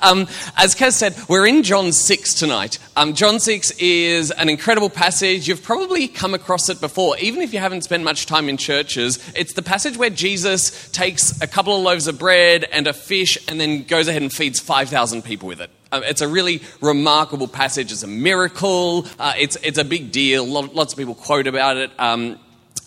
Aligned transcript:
Um, 0.00 0.28
as 0.56 0.74
Kaz 0.74 0.92
said, 0.92 1.16
we're 1.28 1.46
in 1.46 1.62
John 1.62 1.92
6 1.92 2.34
tonight. 2.34 2.78
Um, 2.96 3.14
John 3.14 3.40
6 3.40 3.72
is 3.78 4.30
an 4.30 4.48
incredible 4.48 4.90
passage. 4.90 5.48
You've 5.48 5.62
probably 5.62 6.08
come 6.08 6.34
across 6.34 6.68
it 6.68 6.80
before, 6.80 7.16
even 7.18 7.42
if 7.42 7.52
you 7.52 7.58
haven't 7.58 7.82
spent 7.82 8.04
much 8.04 8.26
time 8.26 8.48
in 8.48 8.56
churches. 8.56 9.18
It's 9.34 9.54
the 9.54 9.62
passage 9.62 9.96
where 9.96 10.10
Jesus 10.10 10.90
takes 10.90 11.40
a 11.40 11.46
couple 11.46 11.76
of 11.76 11.82
loaves 11.82 12.06
of 12.06 12.18
bread 12.18 12.64
and 12.64 12.86
a 12.86 12.92
fish 12.92 13.38
and 13.48 13.60
then 13.60 13.84
goes 13.84 14.08
ahead 14.08 14.22
and 14.22 14.32
feeds 14.32 14.60
5,000 14.60 15.22
people 15.22 15.48
with 15.48 15.60
it. 15.60 15.70
Um, 15.90 16.02
it's 16.04 16.20
a 16.20 16.28
really 16.28 16.62
remarkable 16.80 17.48
passage. 17.48 17.90
It's 17.90 18.02
a 18.02 18.06
miracle. 18.06 19.06
Uh, 19.18 19.32
it's, 19.38 19.56
it's 19.62 19.78
a 19.78 19.84
big 19.84 20.12
deal. 20.12 20.46
Lots 20.46 20.92
of 20.92 20.98
people 20.98 21.14
quote 21.14 21.46
about 21.46 21.76
it. 21.76 21.90
Um, 21.98 22.38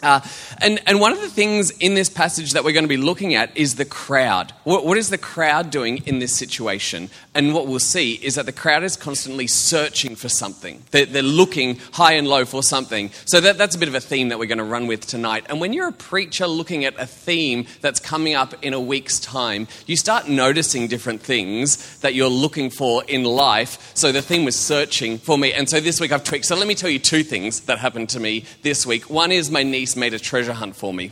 uh, 0.03 0.21
and, 0.59 0.79
and 0.87 0.99
one 0.99 1.11
of 1.11 1.21
the 1.21 1.29
things 1.29 1.71
in 1.79 1.93
this 1.93 2.09
passage 2.09 2.51
that 2.53 2.63
we're 2.63 2.73
going 2.73 2.83
to 2.83 2.89
be 2.89 2.97
looking 2.97 3.35
at 3.35 3.55
is 3.55 3.75
the 3.75 3.85
crowd. 3.85 4.51
What, 4.63 4.85
what 4.85 4.97
is 4.97 5.09
the 5.09 5.17
crowd 5.17 5.69
doing 5.69 6.03
in 6.05 6.19
this 6.19 6.35
situation? 6.35 7.09
And 7.33 7.53
what 7.53 7.67
we'll 7.67 7.79
see 7.79 8.13
is 8.13 8.35
that 8.35 8.45
the 8.45 8.51
crowd 8.51 8.83
is 8.83 8.97
constantly 8.97 9.47
searching 9.47 10.15
for 10.15 10.29
something. 10.29 10.83
They're, 10.91 11.05
they're 11.05 11.21
looking 11.21 11.77
high 11.93 12.13
and 12.13 12.27
low 12.27 12.45
for 12.45 12.63
something. 12.63 13.11
So 13.25 13.39
that, 13.41 13.57
that's 13.57 13.75
a 13.75 13.79
bit 13.79 13.87
of 13.87 13.95
a 13.95 14.01
theme 14.01 14.29
that 14.29 14.39
we're 14.39 14.47
going 14.47 14.57
to 14.57 14.63
run 14.63 14.87
with 14.87 15.05
tonight. 15.05 15.45
And 15.49 15.61
when 15.61 15.73
you're 15.73 15.89
a 15.89 15.93
preacher 15.93 16.47
looking 16.47 16.83
at 16.85 16.99
a 16.99 17.05
theme 17.05 17.65
that's 17.81 17.99
coming 17.99 18.33
up 18.33 18.53
in 18.63 18.73
a 18.73 18.79
week's 18.79 19.19
time, 19.19 19.67
you 19.85 19.95
start 19.95 20.27
noticing 20.27 20.87
different 20.87 21.21
things 21.21 21.99
that 21.99 22.15
you're 22.15 22.27
looking 22.27 22.69
for 22.69 23.03
in 23.05 23.23
life. 23.23 23.91
So 23.93 24.11
the 24.11 24.21
theme 24.21 24.45
was 24.45 24.55
searching 24.55 25.17
for 25.17 25.37
me. 25.37 25.53
And 25.53 25.69
so 25.69 25.79
this 25.79 26.01
week 26.01 26.11
I've 26.11 26.23
tweaked. 26.23 26.45
So 26.45 26.55
let 26.55 26.67
me 26.67 26.75
tell 26.75 26.89
you 26.89 26.99
two 26.99 27.23
things 27.23 27.61
that 27.61 27.77
happened 27.77 28.09
to 28.09 28.19
me 28.19 28.45
this 28.63 28.85
week. 28.85 29.09
One 29.09 29.31
is 29.31 29.51
my 29.51 29.63
niece 29.63 29.90
made 29.95 30.13
a 30.13 30.19
treasure 30.19 30.53
hunt 30.53 30.75
for 30.75 30.93
me. 30.93 31.11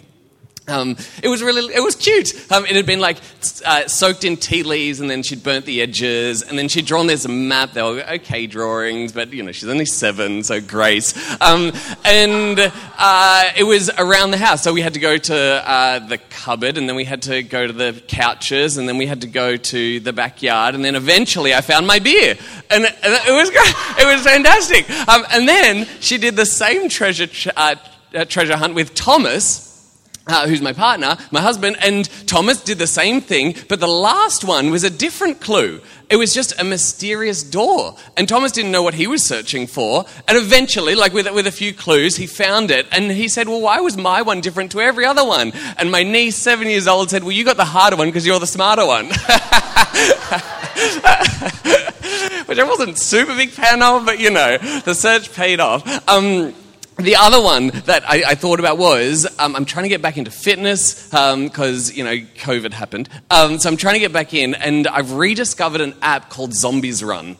Um, 0.70 0.98
it 1.24 1.28
was 1.28 1.42
really, 1.42 1.74
it 1.74 1.82
was 1.82 1.96
cute. 1.96 2.52
Um, 2.52 2.66
it 2.66 2.76
had 2.76 2.86
been 2.86 3.00
like 3.00 3.18
uh, 3.66 3.88
soaked 3.88 4.24
in 4.24 4.38
tea 4.38 4.64
leaves, 4.64 5.00
and 5.00 5.10
then 5.10 5.24
she'd 5.24 5.44
burnt 5.44 5.66
the 5.66 5.82
edges, 5.82 6.44
and 6.44 6.58
then 6.58 6.68
she'd 6.68 6.86
drawn 6.86 7.08
this 7.08 7.28
map. 7.28 7.74
They 7.74 7.82
were 7.82 8.04
okay 8.08 8.46
drawings, 8.48 9.12
but 9.12 9.34
you 9.34 9.44
know 9.44 9.52
she's 9.52 9.70
only 9.70 9.86
seven, 9.86 10.44
so 10.44 10.62
grace. 10.62 11.14
Um, 11.42 11.72
and 12.06 12.60
uh, 12.98 13.50
it 13.58 13.64
was 13.64 13.90
around 13.98 14.32
the 14.32 14.38
house, 14.38 14.64
so 14.64 14.74
we 14.74 14.82
had 14.82 14.94
to 14.94 15.00
go 15.00 15.18
to 15.18 15.36
uh, 15.36 16.00
the 16.08 16.18
cupboard, 16.18 16.78
and 16.78 16.88
then 16.88 16.96
we 16.96 17.06
had 17.06 17.24
to 17.24 17.42
go 17.42 17.66
to 17.66 17.74
the 17.74 18.02
couches, 18.08 18.78
and 18.78 18.88
then 18.88 18.98
we 18.98 19.08
had 19.08 19.22
to 19.22 19.28
go 19.28 19.58
to 19.58 20.00
the 20.00 20.14
backyard, 20.14 20.76
and 20.76 20.86
then 20.86 20.96
eventually 20.96 21.54
I 21.54 21.62
found 21.62 21.88
my 21.88 22.00
beer, 22.00 22.36
and 22.70 22.84
it, 22.84 22.96
it 23.04 23.34
was 23.34 23.50
great. 23.50 23.74
It 24.00 24.06
was 24.06 24.24
fantastic. 24.24 24.90
Um, 25.10 25.26
and 25.32 25.48
then 25.48 25.86
she 26.00 26.18
did 26.18 26.38
the 26.38 26.46
same 26.46 26.88
treasure. 26.88 27.28
Uh, 27.58 27.76
uh, 28.14 28.26
treasure 28.26 28.58
hunt 28.58 28.74
with 28.76 28.94
Thomas, 28.96 29.70
uh, 30.28 30.48
who's 30.48 30.62
my 30.62 30.74
partner, 30.74 31.18
my 31.32 31.42
husband, 31.42 31.78
and 31.82 32.08
Thomas 32.28 32.64
did 32.64 32.78
the 32.78 32.88
same 32.88 33.20
thing, 33.22 33.56
but 33.68 33.80
the 33.80 33.88
last 33.88 34.44
one 34.44 34.70
was 34.70 34.84
a 34.84 34.90
different 34.90 35.42
clue. 35.42 35.82
It 36.10 36.18
was 36.18 36.34
just 36.34 36.60
a 36.60 36.64
mysterious 36.64 37.44
door. 37.44 37.96
And 38.18 38.28
Thomas 38.28 38.52
didn't 38.52 38.72
know 38.72 38.82
what 38.82 38.96
he 38.96 39.06
was 39.08 39.24
searching 39.24 39.68
for. 39.68 40.06
And 40.28 40.38
eventually, 40.38 40.96
like 40.96 41.14
with, 41.14 41.32
with 41.34 41.46
a 41.46 41.52
few 41.52 41.74
clues, 41.74 42.16
he 42.16 42.26
found 42.26 42.72
it. 42.72 42.88
And 42.92 43.12
he 43.12 43.28
said, 43.28 43.48
Well, 43.48 43.62
why 43.62 43.80
was 43.82 43.96
my 43.96 44.24
one 44.24 44.42
different 44.42 44.72
to 44.72 44.82
every 44.82 45.06
other 45.06 45.24
one? 45.26 45.52
And 45.78 45.92
my 45.92 46.02
niece, 46.04 46.36
seven 46.36 46.68
years 46.68 46.88
old, 46.88 47.12
said, 47.12 47.24
Well, 47.24 47.32
you 47.32 47.46
got 47.46 47.58
the 47.58 47.66
harder 47.66 47.96
one 47.96 48.08
because 48.08 48.26
you're 48.26 48.40
the 48.40 48.48
smarter 48.48 48.88
one. 48.88 49.06
Which 52.48 52.58
I 52.58 52.64
wasn't 52.64 52.98
super 52.98 53.36
big 53.36 53.50
fan 53.50 53.84
of, 53.84 54.06
but 54.06 54.20
you 54.20 54.32
know, 54.32 54.58
the 54.58 54.96
search 54.96 55.32
paid 55.34 55.60
off. 55.60 55.88
Um, 56.10 56.56
the 57.00 57.16
other 57.16 57.42
one 57.42 57.68
that 57.86 58.04
I, 58.08 58.24
I 58.28 58.36
thought 58.36 58.60
about 58.60 58.78
was 58.78 59.26
um, 59.40 59.56
I'm 59.56 59.66
trying 59.66 59.84
to 59.84 59.90
get 59.90 60.02
back 60.02 60.18
into 60.18 60.32
fitness 60.32 61.06
because, 61.06 61.90
um, 61.90 61.96
you 61.96 62.04
know, 62.04 62.16
COVID 62.16 62.74
happened. 62.74 63.10
Um, 63.30 63.60
so 63.60 63.70
I'm 63.70 63.78
trying 63.78 63.96
to 63.96 64.00
get 64.00 64.14
back 64.14 64.34
in, 64.34 64.54
and 64.54 64.88
I've 64.88 65.14
rediscovered 65.14 65.82
an 65.82 65.96
app 66.02 66.30
called 66.30 66.54
Zombies 66.54 67.04
Run. 67.04 67.38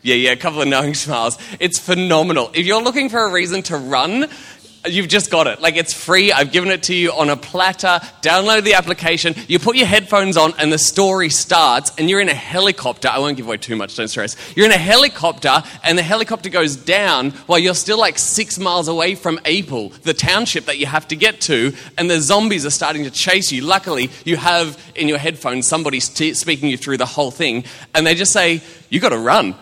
Yeah, 0.00 0.14
yeah, 0.14 0.30
a 0.30 0.36
couple 0.36 0.62
of 0.62 0.68
knowing 0.68 0.94
smiles. 0.94 1.36
It's 1.60 1.78
phenomenal. 1.78 2.50
If 2.54 2.66
you're 2.66 2.82
looking 2.82 3.08
for 3.08 3.18
a 3.18 3.30
reason 3.30 3.62
to 3.64 3.76
run, 3.76 4.28
You've 4.86 5.08
just 5.08 5.30
got 5.30 5.46
it. 5.48 5.60
Like 5.60 5.76
it's 5.76 5.92
free. 5.92 6.30
I've 6.30 6.52
given 6.52 6.70
it 6.70 6.84
to 6.84 6.94
you 6.94 7.12
on 7.12 7.30
a 7.30 7.36
platter. 7.36 8.00
Download 8.22 8.62
the 8.62 8.74
application. 8.74 9.34
You 9.48 9.58
put 9.58 9.76
your 9.76 9.86
headphones 9.86 10.36
on, 10.36 10.54
and 10.58 10.72
the 10.72 10.78
story 10.78 11.30
starts. 11.30 11.92
And 11.98 12.08
you're 12.08 12.20
in 12.20 12.28
a 12.28 12.34
helicopter. 12.34 13.08
I 13.08 13.18
won't 13.18 13.36
give 13.36 13.46
away 13.46 13.56
too 13.56 13.74
much. 13.74 13.96
Don't 13.96 14.08
stress. 14.08 14.36
You're 14.56 14.66
in 14.66 14.72
a 14.72 14.78
helicopter, 14.78 15.62
and 15.82 15.98
the 15.98 16.02
helicopter 16.02 16.48
goes 16.48 16.76
down 16.76 17.30
while 17.46 17.58
you're 17.58 17.74
still 17.74 17.98
like 17.98 18.18
six 18.18 18.58
miles 18.58 18.88
away 18.88 19.16
from 19.16 19.40
Abel, 19.44 19.88
the 20.04 20.14
township 20.14 20.66
that 20.66 20.78
you 20.78 20.86
have 20.86 21.08
to 21.08 21.16
get 21.16 21.40
to. 21.42 21.74
And 21.96 22.08
the 22.08 22.20
zombies 22.20 22.64
are 22.64 22.70
starting 22.70 23.04
to 23.04 23.10
chase 23.10 23.50
you. 23.50 23.62
Luckily, 23.62 24.10
you 24.24 24.36
have 24.36 24.80
in 24.94 25.08
your 25.08 25.18
headphones 25.18 25.66
somebody 25.66 25.98
speaking 26.00 26.68
you 26.68 26.76
through 26.76 26.98
the 26.98 27.06
whole 27.06 27.32
thing, 27.32 27.64
and 27.94 28.06
they 28.06 28.14
just 28.14 28.32
say, 28.32 28.62
"You 28.90 29.00
got 29.00 29.10
to 29.10 29.18
run." 29.18 29.56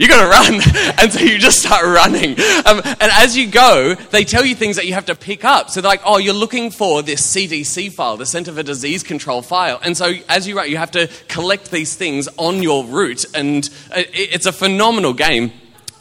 You 0.00 0.08
got 0.08 0.22
to 0.22 0.28
run. 0.28 0.60
And 1.00 1.10
so 1.10 1.20
you 1.20 1.38
just 1.38 1.60
start 1.60 1.84
running. 1.84 2.32
Um, 2.32 2.82
and 2.84 3.10
as 3.12 3.36
you 3.36 3.50
go, 3.50 3.94
they 3.94 4.24
tell 4.24 4.44
you 4.44 4.54
things 4.54 4.76
that 4.76 4.86
you 4.86 4.92
have 4.94 5.06
to 5.06 5.14
pick 5.14 5.44
up. 5.44 5.70
So 5.70 5.80
they're 5.80 5.90
like, 5.90 6.02
oh, 6.04 6.18
you're 6.18 6.34
looking 6.34 6.70
for 6.70 7.02
this 7.02 7.22
CDC 7.34 7.92
file, 7.92 8.18
the 8.18 8.26
Center 8.26 8.52
for 8.52 8.62
Disease 8.62 9.02
Control 9.02 9.40
file. 9.40 9.80
And 9.82 9.96
so 9.96 10.12
as 10.28 10.46
you 10.46 10.56
run, 10.56 10.68
you 10.70 10.76
have 10.76 10.90
to 10.92 11.08
collect 11.28 11.70
these 11.70 11.94
things 11.94 12.28
on 12.36 12.62
your 12.62 12.84
route. 12.84 13.24
And 13.34 13.68
it's 13.94 14.46
a 14.46 14.52
phenomenal 14.52 15.14
game. 15.14 15.52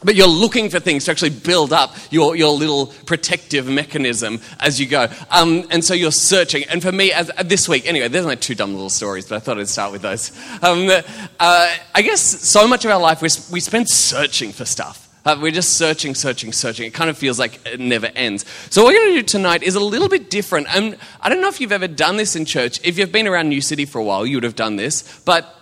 But 0.04 0.16
you're 0.16 0.28
looking 0.28 0.70
for 0.70 0.80
things 0.80 1.06
to 1.06 1.12
actually 1.12 1.32
build 1.32 1.74
up 1.74 1.96
your, 2.10 2.36
your 2.36 2.52
little 2.52 2.88
protective 3.06 3.68
mechanism 3.68 4.40
as 4.60 4.80
you 4.80 4.88
go. 4.88 5.08
Um, 5.30 5.66
and 5.72 5.84
so 5.84 5.94
you're 5.94 6.12
searching. 6.12 6.64
And 6.70 6.82
for 6.82 6.92
me, 6.92 7.12
as, 7.12 7.30
uh, 7.38 7.44
this 7.44 7.68
week, 7.68 7.86
anyway, 7.86 8.08
there's 8.08 8.26
my 8.26 8.36
two 8.36 8.56
dumb 8.56 8.74
little 8.74 8.90
stories, 8.90 9.28
but 9.28 9.36
I 9.36 9.40
thought 9.40 9.60
I'd 9.60 9.68
start 9.68 9.92
with 9.92 10.02
those. 10.02 10.32
Um, 10.62 10.90
uh, 10.90 11.76
I 11.94 12.02
guess 12.02 12.22
so 12.22 12.68
much 12.68 12.86
of 12.86 12.92
our 12.92 13.00
life 13.00 13.22
we, 13.22 13.30
we 13.52 13.60
spend 13.60 13.90
searching 13.90 14.52
for 14.52 14.66
stuff. 14.66 15.10
Uh, 15.26 15.38
we're 15.40 15.52
just 15.52 15.78
searching, 15.78 16.16
searching, 16.16 16.54
searching. 16.54 16.88
It 16.88 16.94
kind 16.94 17.10
of 17.10 17.18
feels 17.18 17.38
like 17.38 17.60
it 17.68 17.80
never 17.80 18.08
ends. 18.16 18.46
So, 18.70 18.84
what 18.84 18.94
we're 18.94 19.00
going 19.00 19.16
to 19.16 19.22
do 19.22 19.24
tonight 19.24 19.64
is 19.64 19.76
a 19.76 19.80
little 19.82 20.08
bit 20.08 20.30
different. 20.30 20.74
And 20.74 20.98
I 21.20 21.28
don't 21.28 21.42
know 21.42 21.50
if 21.50 21.60
you've 21.60 21.74
ever 21.74 21.90
done 21.90 22.16
this 22.16 22.38
in 22.38 22.46
church. 22.46 22.80
If 22.86 22.98
you've 22.98 23.12
been 23.12 23.28
around 23.28 23.50
New 23.50 23.60
City 23.60 23.86
for 23.86 24.00
a 24.00 24.04
while, 24.04 24.26
you 24.26 24.38
would 24.38 24.46
have 24.46 24.56
done 24.56 24.78
this. 24.78 25.22
But 25.26 25.54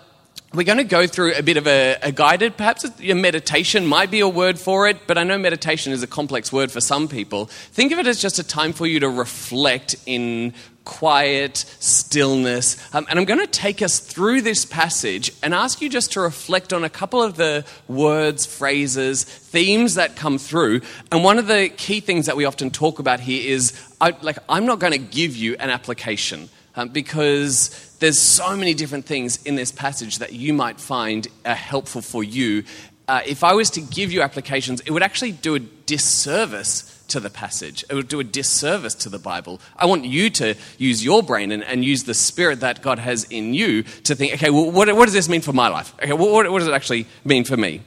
we're 0.53 0.63
going 0.63 0.77
to 0.77 0.85
go 0.85 1.05
through 1.07 1.33
a 1.35 1.43
bit 1.43 1.57
of 1.57 1.67
a, 1.67 1.97
a, 2.01 2.11
guided, 2.11 2.55
perhaps 2.55 2.85
a 2.85 3.13
meditation 3.13 3.85
might 3.85 4.09
be 4.09 4.21
a 4.21 4.29
word 4.29 4.57
for 4.57 4.87
it, 4.87 5.05
but 5.05 5.17
I 5.17 5.23
know 5.23 5.37
meditation 5.37 5.91
is 5.91 6.03
a 6.03 6.07
complex 6.07 6.53
word 6.53 6.71
for 6.71 6.79
some 6.79 7.07
people. 7.09 7.45
Think 7.45 7.91
of 7.91 7.99
it 7.99 8.07
as 8.07 8.21
just 8.21 8.39
a 8.39 8.43
time 8.43 8.71
for 8.71 8.87
you 8.87 9.01
to 9.01 9.09
reflect 9.09 9.95
in 10.05 10.53
quiet 10.85 11.57
stillness. 11.79 12.77
Um, 12.95 13.05
and 13.09 13.19
I'm 13.19 13.25
going 13.25 13.41
to 13.41 13.47
take 13.47 13.81
us 13.81 13.99
through 13.99 14.41
this 14.41 14.63
passage 14.63 15.33
and 15.43 15.53
ask 15.53 15.81
you 15.81 15.89
just 15.89 16.13
to 16.13 16.21
reflect 16.21 16.71
on 16.71 16.85
a 16.85 16.89
couple 16.89 17.21
of 17.21 17.35
the 17.35 17.65
words, 17.89 18.45
phrases, 18.45 19.25
themes 19.25 19.95
that 19.95 20.15
come 20.15 20.37
through. 20.37 20.79
And 21.11 21.25
one 21.25 21.39
of 21.39 21.47
the 21.47 21.67
key 21.75 21.99
things 21.99 22.27
that 22.27 22.37
we 22.37 22.45
often 22.45 22.71
talk 22.71 22.99
about 22.99 23.19
here 23.19 23.51
is 23.51 23.77
I, 23.99 24.15
like, 24.21 24.37
I'm 24.47 24.65
not 24.65 24.79
going 24.79 24.93
to 24.93 24.97
give 24.97 25.35
you 25.35 25.57
an 25.59 25.69
application 25.69 26.47
um, 26.77 26.89
because 26.89 27.95
there's 27.99 28.19
so 28.19 28.55
many 28.55 28.73
different 28.73 29.05
things 29.05 29.43
in 29.43 29.55
this 29.55 29.71
passage 29.71 30.19
that 30.19 30.31
you 30.31 30.53
might 30.53 30.79
find 30.79 31.27
uh, 31.43 31.53
helpful 31.55 32.01
for 32.01 32.23
you. 32.23 32.63
Uh, 33.07 33.21
if 33.25 33.43
I 33.43 33.53
was 33.53 33.69
to 33.71 33.81
give 33.81 34.11
you 34.11 34.21
applications, 34.21 34.81
it 34.81 34.91
would 34.91 35.03
actually 35.03 35.31
do 35.31 35.55
a 35.55 35.59
disservice 35.59 36.93
to 37.07 37.19
the 37.19 37.29
passage. 37.29 37.83
It 37.89 37.95
would 37.95 38.07
do 38.07 38.19
a 38.19 38.23
disservice 38.23 38.93
to 38.95 39.09
the 39.09 39.17
Bible. 39.17 39.59
I 39.77 39.85
want 39.85 40.05
you 40.05 40.29
to 40.31 40.55
use 40.77 41.03
your 41.03 41.23
brain 41.23 41.51
and, 41.51 41.63
and 41.63 41.83
use 41.83 42.03
the 42.03 42.13
spirit 42.13 42.59
that 42.59 42.81
God 42.81 42.99
has 42.99 43.23
in 43.25 43.53
you 43.53 43.83
to 43.83 44.13
think, 44.13 44.33
okay, 44.33 44.49
well, 44.49 44.69
what, 44.69 44.93
what 44.95 45.05
does 45.05 45.13
this 45.13 45.29
mean 45.29 45.41
for 45.41 45.53
my 45.53 45.69
life? 45.69 45.95
Okay, 46.03 46.13
what, 46.13 46.51
what 46.51 46.59
does 46.59 46.67
it 46.67 46.73
actually 46.73 47.07
mean 47.23 47.43
for 47.43 47.57
me? 47.57 47.81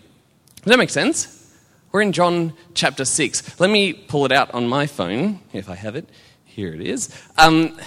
Does 0.56 0.70
that 0.70 0.78
make 0.78 0.90
sense? 0.90 1.36
We're 1.92 2.02
in 2.02 2.12
John 2.12 2.54
chapter 2.74 3.04
6. 3.04 3.60
Let 3.60 3.70
me 3.70 3.92
pull 3.92 4.24
it 4.24 4.32
out 4.32 4.52
on 4.54 4.68
my 4.68 4.86
phone, 4.86 5.40
if 5.52 5.68
I 5.68 5.74
have 5.74 5.96
it. 5.96 6.08
Here 6.44 6.72
it 6.72 6.80
is. 6.80 7.14
Um, 7.36 7.78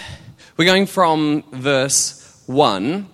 we're 0.55 0.65
going 0.65 0.85
from 0.85 1.43
verse 1.51 2.43
1, 2.45 3.07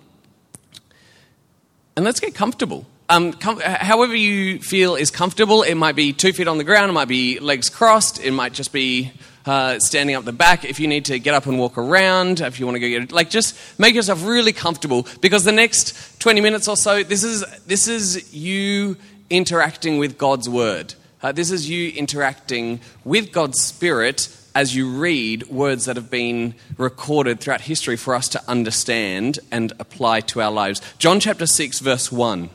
and 1.96 2.04
let's 2.04 2.20
get 2.20 2.34
comfortable. 2.34 2.86
Um, 3.08 3.32
com- 3.32 3.60
however, 3.60 4.14
you 4.14 4.60
feel 4.60 4.94
is 4.94 5.10
comfortable. 5.10 5.62
It 5.62 5.74
might 5.74 5.96
be 5.96 6.12
two 6.12 6.32
feet 6.32 6.48
on 6.48 6.58
the 6.58 6.64
ground, 6.64 6.90
it 6.90 6.92
might 6.92 7.08
be 7.08 7.40
legs 7.40 7.70
crossed, 7.70 8.22
it 8.22 8.32
might 8.32 8.52
just 8.52 8.72
be 8.72 9.12
uh, 9.46 9.78
standing 9.78 10.16
up 10.16 10.24
the 10.24 10.32
back. 10.32 10.64
If 10.64 10.78
you 10.78 10.86
need 10.86 11.06
to 11.06 11.18
get 11.18 11.34
up 11.34 11.46
and 11.46 11.58
walk 11.58 11.78
around, 11.78 12.40
if 12.40 12.60
you 12.60 12.66
want 12.66 12.76
to 12.76 12.80
go 12.80 12.88
get 12.88 13.10
like, 13.10 13.30
just 13.30 13.56
make 13.80 13.94
yourself 13.94 14.24
really 14.26 14.52
comfortable 14.52 15.06
because 15.20 15.42
the 15.44 15.52
next 15.52 16.20
20 16.20 16.40
minutes 16.40 16.68
or 16.68 16.76
so, 16.76 17.02
this 17.02 17.24
is, 17.24 17.42
this 17.66 17.88
is 17.88 18.34
you 18.34 18.96
interacting 19.30 19.98
with 19.98 20.18
God's 20.18 20.48
word. 20.48 20.94
Uh, 21.22 21.32
this 21.32 21.50
is 21.50 21.68
you 21.68 21.90
interacting 21.92 22.80
with 23.04 23.32
God's 23.32 23.60
Spirit 23.60 24.28
as 24.54 24.74
you 24.74 24.90
read 24.90 25.48
words 25.48 25.84
that 25.84 25.96
have 25.96 26.10
been 26.10 26.54
recorded 26.76 27.40
throughout 27.40 27.62
history 27.62 27.96
for 27.96 28.14
us 28.14 28.28
to 28.28 28.42
understand 28.48 29.38
and 29.50 29.72
apply 29.78 30.20
to 30.20 30.40
our 30.40 30.50
lives. 30.50 30.80
John 30.98 31.20
chapter 31.20 31.46
6, 31.46 31.78
verse 31.80 32.10
1. 32.10 32.50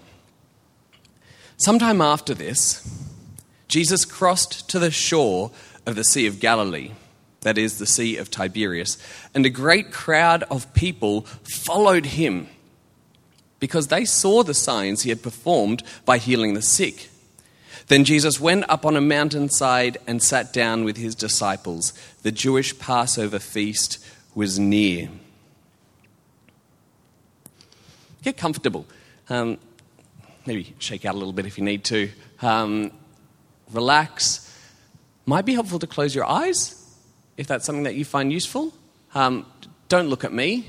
Sometime 1.58 2.02
after 2.02 2.34
this, 2.34 2.86
Jesus 3.68 4.06
crossed 4.06 4.70
to 4.70 4.80
the 4.80 4.92
shore 4.92 5.52
of 5.86 5.96
the 5.96 6.04
Sea 6.04 6.28
of 6.28 6.40
Galilee. 6.40 6.92
that 7.42 7.58
is, 7.60 7.78
the 7.78 7.86
Sea 7.86 8.18
of 8.18 8.32
Tiberias, 8.32 8.98
and 9.36 9.46
a 9.46 9.52
great 9.52 9.92
crowd 9.92 10.44
of 10.50 10.74
people 10.74 11.22
followed 11.44 12.08
him 12.08 12.48
because 13.60 13.88
they 13.88 14.04
saw 14.04 14.44
the 14.44 14.54
signs 14.54 15.04
he 15.04 15.10
had 15.10 15.22
performed 15.22 15.84
by 16.06 16.18
healing 16.18 16.56
the 16.56 16.62
sick. 16.62 17.10
Then 17.88 18.04
Jesus 18.04 18.39
went 18.39 18.69
up 18.69 18.86
on 18.86 18.95
a 18.95 19.01
mountainside 19.01 19.98
and 20.07 20.22
sat 20.22 20.54
down 20.54 20.83
with 20.83 20.98
his 20.98 21.16
disciples. 21.16 21.94
The 22.24 22.31
Jewish 22.31 22.77
Passover 22.77 23.39
feast 23.39 24.04
was 24.33 24.60
near. 24.60 25.10
Get 28.24 28.38
comfortable. 28.38 28.86
Um, 29.30 29.57
maybe 30.45 30.74
shake 30.80 31.06
out 31.06 31.16
a 31.16 31.18
little 31.18 31.33
bit 31.33 31.45
if 31.45 31.57
you 31.57 31.63
need 31.63 31.83
to. 31.86 32.10
Um, 32.42 32.92
relax. 33.72 34.42
Might 35.25 35.45
be 35.45 35.54
helpful 35.54 35.80
to 35.80 35.88
close 35.88 36.16
your 36.16 36.25
eyes 36.25 36.81
if 37.38 37.48
that's 37.48 37.66
something 37.66 37.83
that 37.83 37.95
you 37.95 38.06
find 38.06 38.31
useful. 38.31 38.74
Um, 39.13 39.45
don't 39.89 40.07
look 40.07 40.24
at 40.24 40.33
me. 40.33 40.68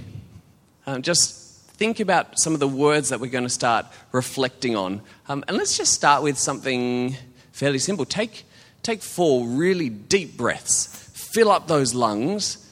Um, 0.87 1.03
just 1.03 1.46
think 1.77 2.01
about 2.01 2.39
some 2.39 2.55
of 2.55 2.61
the 2.61 2.69
words 2.69 3.11
that 3.11 3.21
we're 3.21 3.31
going 3.31 3.45
to 3.45 3.51
start 3.51 3.87
reflecting 4.13 4.77
on. 4.77 5.03
Um, 5.29 5.45
and 5.47 5.57
let's 5.57 5.77
just 5.77 5.93
start 5.93 6.23
with 6.23 6.39
something 6.39 7.17
fairly 7.53 7.79
simple. 7.79 8.05
Take, 8.05 8.45
take 8.83 9.03
four 9.03 9.47
really 9.47 9.89
deep 9.89 10.37
breaths, 10.37 10.87
fill 11.15 11.51
up 11.51 11.69
those 11.69 11.95
lungs, 11.95 12.71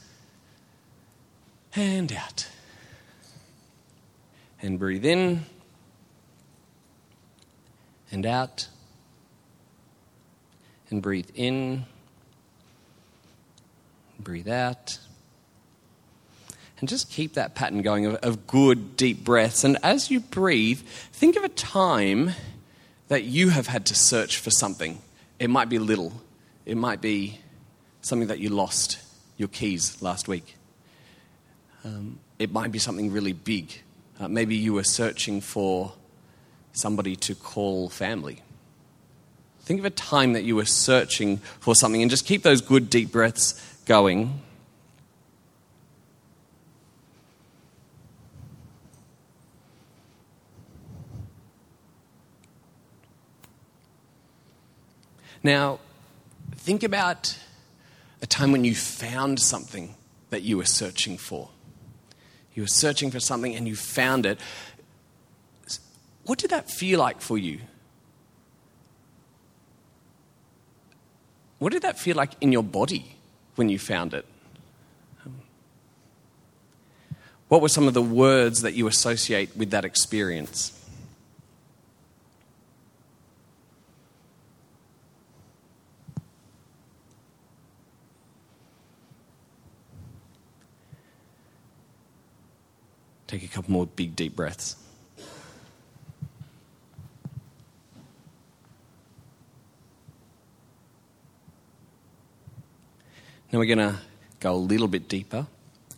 and 1.74 2.12
out. 2.12 2.48
And 4.62 4.78
breathe 4.78 5.04
in 5.04 5.44
and 8.10 8.24
out. 8.24 8.68
And 10.90 11.02
breathe 11.02 11.30
in. 11.34 11.84
Breathe 14.18 14.48
out. 14.48 14.98
And 16.84 16.88
just 16.90 17.10
keep 17.10 17.32
that 17.32 17.54
pattern 17.54 17.80
going 17.80 18.04
of, 18.04 18.16
of 18.16 18.46
good, 18.46 18.94
deep 18.98 19.24
breaths. 19.24 19.64
And 19.64 19.78
as 19.82 20.10
you 20.10 20.20
breathe, 20.20 20.80
think 21.14 21.34
of 21.34 21.42
a 21.42 21.48
time 21.48 22.32
that 23.08 23.24
you 23.24 23.48
have 23.48 23.68
had 23.68 23.86
to 23.86 23.94
search 23.94 24.36
for 24.36 24.50
something. 24.50 24.98
It 25.38 25.48
might 25.48 25.70
be 25.70 25.78
little, 25.78 26.12
it 26.66 26.76
might 26.76 27.00
be 27.00 27.40
something 28.02 28.28
that 28.28 28.38
you 28.38 28.50
lost, 28.50 28.98
your 29.38 29.48
keys 29.48 30.02
last 30.02 30.28
week. 30.28 30.56
Um, 31.86 32.18
it 32.38 32.52
might 32.52 32.70
be 32.70 32.78
something 32.78 33.10
really 33.10 33.32
big. 33.32 33.72
Uh, 34.20 34.28
maybe 34.28 34.54
you 34.54 34.74
were 34.74 34.84
searching 34.84 35.40
for 35.40 35.94
somebody 36.74 37.16
to 37.16 37.34
call 37.34 37.88
family. 37.88 38.42
Think 39.62 39.80
of 39.80 39.86
a 39.86 39.90
time 39.90 40.34
that 40.34 40.44
you 40.44 40.54
were 40.54 40.66
searching 40.66 41.38
for 41.60 41.74
something 41.74 42.02
and 42.02 42.10
just 42.10 42.26
keep 42.26 42.42
those 42.42 42.60
good 42.60 42.90
deep 42.90 43.10
breaths 43.10 43.54
going. 43.86 44.42
Now, 55.44 55.78
think 56.56 56.82
about 56.82 57.38
a 58.22 58.26
time 58.26 58.50
when 58.50 58.64
you 58.64 58.74
found 58.74 59.38
something 59.38 59.94
that 60.30 60.42
you 60.42 60.56
were 60.56 60.64
searching 60.64 61.18
for. 61.18 61.50
You 62.54 62.62
were 62.62 62.68
searching 62.68 63.10
for 63.10 63.20
something 63.20 63.54
and 63.54 63.68
you 63.68 63.76
found 63.76 64.24
it. 64.24 64.40
What 66.24 66.38
did 66.38 66.50
that 66.50 66.70
feel 66.70 66.98
like 66.98 67.20
for 67.20 67.36
you? 67.36 67.60
What 71.58 71.72
did 71.72 71.82
that 71.82 71.98
feel 71.98 72.16
like 72.16 72.32
in 72.40 72.50
your 72.50 72.62
body 72.62 73.16
when 73.56 73.68
you 73.68 73.78
found 73.78 74.14
it? 74.14 74.24
What 77.48 77.60
were 77.60 77.68
some 77.68 77.86
of 77.86 77.94
the 77.94 78.02
words 78.02 78.62
that 78.62 78.72
you 78.72 78.86
associate 78.86 79.54
with 79.54 79.70
that 79.70 79.84
experience? 79.84 80.72
Take 93.26 93.42
a 93.42 93.48
couple 93.48 93.72
more 93.72 93.86
big, 93.86 94.14
deep 94.14 94.36
breaths. 94.36 94.76
Now 103.50 103.60
we're 103.60 103.66
going 103.66 103.78
to 103.78 103.96
go 104.40 104.52
a 104.52 104.56
little 104.56 104.88
bit 104.88 105.08
deeper. 105.08 105.46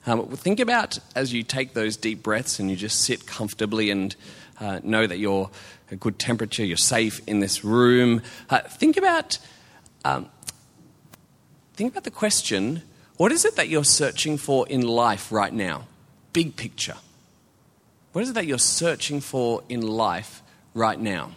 Um, 0.06 0.28
think 0.28 0.61
about 0.61 0.99
as 1.14 1.32
you 1.32 1.43
take 1.43 1.73
those 1.73 1.96
deep 1.96 2.23
breaths 2.23 2.61
and 2.61 2.70
you 2.70 2.76
just 2.76 3.00
sit 3.00 3.26
comfortably 3.26 3.90
and 3.90 4.14
uh, 4.61 4.81
know 4.84 5.06
that 5.06 5.19
you're 5.19 5.50
a 5.90 5.96
good 5.96 6.19
temperature, 6.19 6.64
you're 6.64 6.76
safe 6.76 7.20
in 7.26 7.40
this 7.40 7.64
room. 7.64 8.22
Uh, 8.50 8.61
think 8.61 8.96
about 8.96 9.38
um, 10.05 10.29
think 11.75 11.93
about 11.93 12.05
the 12.05 12.11
question: 12.11 12.82
What 13.17 13.32
is 13.32 13.44
it 13.44 13.56
that 13.56 13.69
you're 13.69 13.84
searching 13.84 14.37
for 14.37 14.69
in 14.69 14.82
life 14.82 15.32
right 15.32 15.52
now? 15.52 15.87
Big 16.32 16.56
picture. 16.56 16.96
What 18.16 18.22
is 18.22 18.30
it 18.30 18.32
that 18.36 18.46
you're 18.46 18.56
searching 18.56 19.20
for 19.20 19.62
in 19.68 19.82
life 19.82 20.42
right 20.72 20.98
now? 20.98 21.32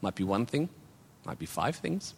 Might 0.00 0.14
be 0.14 0.24
one 0.24 0.46
thing, 0.46 0.70
might 1.26 1.38
be 1.38 1.44
five 1.44 1.76
things. 1.76 2.14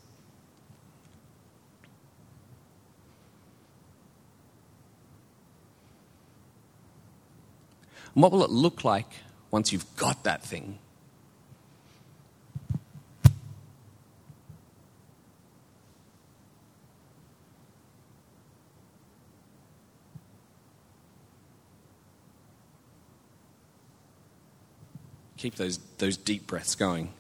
And 8.15 8.23
what 8.23 8.31
will 8.31 8.45
it 8.45 8.51
look 8.51 8.85
like 8.85 9.09
once 9.51 9.73
you've 9.73 9.97
got 9.97 10.23
that 10.23 10.45
thing? 10.45 10.79
Keep 25.41 25.55
those, 25.55 25.79
those 25.97 26.19
deep 26.19 26.47
breaths 26.47 26.75
going. 26.75 27.15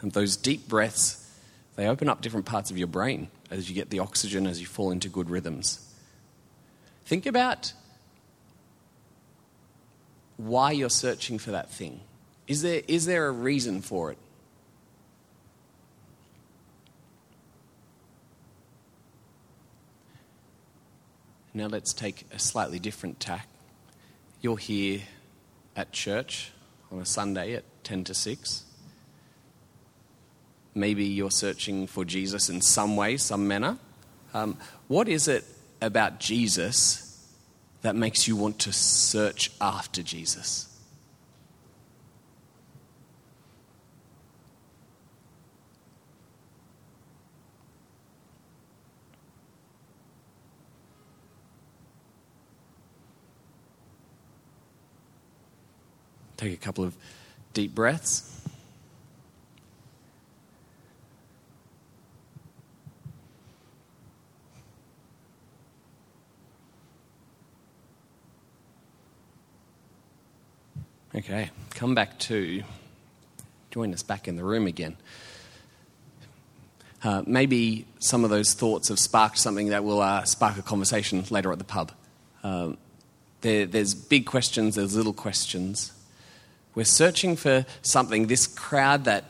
And 0.00 0.10
those 0.12 0.34
deep 0.34 0.66
breaths, 0.66 1.30
they 1.76 1.86
open 1.86 2.08
up 2.08 2.22
different 2.22 2.46
parts 2.46 2.70
of 2.70 2.78
your 2.78 2.86
brain 2.86 3.28
as 3.50 3.68
you 3.68 3.74
get 3.74 3.90
the 3.90 3.98
oxygen, 3.98 4.46
as 4.46 4.62
you 4.62 4.66
fall 4.66 4.90
into 4.90 5.10
good 5.10 5.28
rhythms. 5.28 5.94
Think 7.04 7.26
about 7.26 7.74
why 10.38 10.72
you're 10.72 10.88
searching 10.88 11.38
for 11.38 11.50
that 11.50 11.70
thing. 11.70 12.00
Is 12.48 12.62
there, 12.62 12.80
is 12.88 13.04
there 13.04 13.26
a 13.26 13.32
reason 13.32 13.82
for 13.82 14.10
it? 14.10 14.18
Now 21.52 21.66
let's 21.66 21.92
take 21.92 22.24
a 22.32 22.38
slightly 22.38 22.78
different 22.78 23.20
tack. 23.20 23.48
You're 24.40 24.56
here 24.56 25.02
at 25.76 25.92
church 25.92 26.50
on 26.90 27.00
a 27.00 27.06
Sunday 27.06 27.54
at 27.54 27.64
10 27.84 28.04
to 28.04 28.14
6. 28.14 28.64
Maybe 30.74 31.04
you're 31.04 31.30
searching 31.30 31.86
for 31.86 32.04
Jesus 32.04 32.48
in 32.48 32.60
some 32.60 32.96
way, 32.96 33.16
some 33.16 33.46
manner. 33.46 33.78
Um, 34.32 34.58
what 34.88 35.08
is 35.08 35.28
it 35.28 35.44
about 35.80 36.18
Jesus 36.18 37.28
that 37.82 37.94
makes 37.94 38.26
you 38.26 38.36
want 38.36 38.58
to 38.60 38.72
search 38.72 39.50
after 39.60 40.02
Jesus? 40.02 40.73
Take 56.44 56.52
a 56.52 56.56
couple 56.58 56.84
of 56.84 56.94
deep 57.54 57.74
breaths. 57.74 58.38
Okay, 71.14 71.48
come 71.70 71.94
back 71.94 72.18
to 72.18 72.62
join 73.70 73.94
us 73.94 74.02
back 74.02 74.28
in 74.28 74.36
the 74.36 74.44
room 74.44 74.66
again. 74.66 74.98
Uh, 77.02 77.22
maybe 77.26 77.86
some 78.00 78.22
of 78.22 78.28
those 78.28 78.52
thoughts 78.52 78.88
have 78.88 78.98
sparked 78.98 79.38
something 79.38 79.70
that 79.70 79.82
will 79.82 80.02
uh, 80.02 80.24
spark 80.24 80.58
a 80.58 80.62
conversation 80.62 81.24
later 81.30 81.50
at 81.52 81.56
the 81.56 81.64
pub. 81.64 81.90
Um, 82.42 82.76
there, 83.40 83.64
there's 83.64 83.94
big 83.94 84.26
questions, 84.26 84.74
there's 84.74 84.94
little 84.94 85.14
questions. 85.14 85.93
We're 86.74 86.84
searching 86.84 87.36
for 87.36 87.64
something, 87.82 88.26
this 88.26 88.46
crowd 88.46 89.04
that 89.04 89.24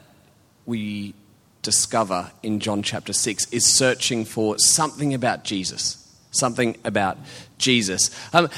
we 0.66 1.14
discover 1.62 2.30
in 2.42 2.60
John 2.60 2.82
chapter 2.82 3.12
6 3.12 3.52
is 3.52 3.66
searching 3.66 4.24
for 4.24 4.58
something 4.58 5.12
about 5.12 5.44
Jesus. 5.44 6.00
Something 6.30 6.76
about 6.84 7.18
Jesus. 7.58 8.10
Um, 8.32 8.48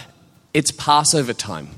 it's 0.55 0.71
Passover 0.71 1.33
time. 1.33 1.69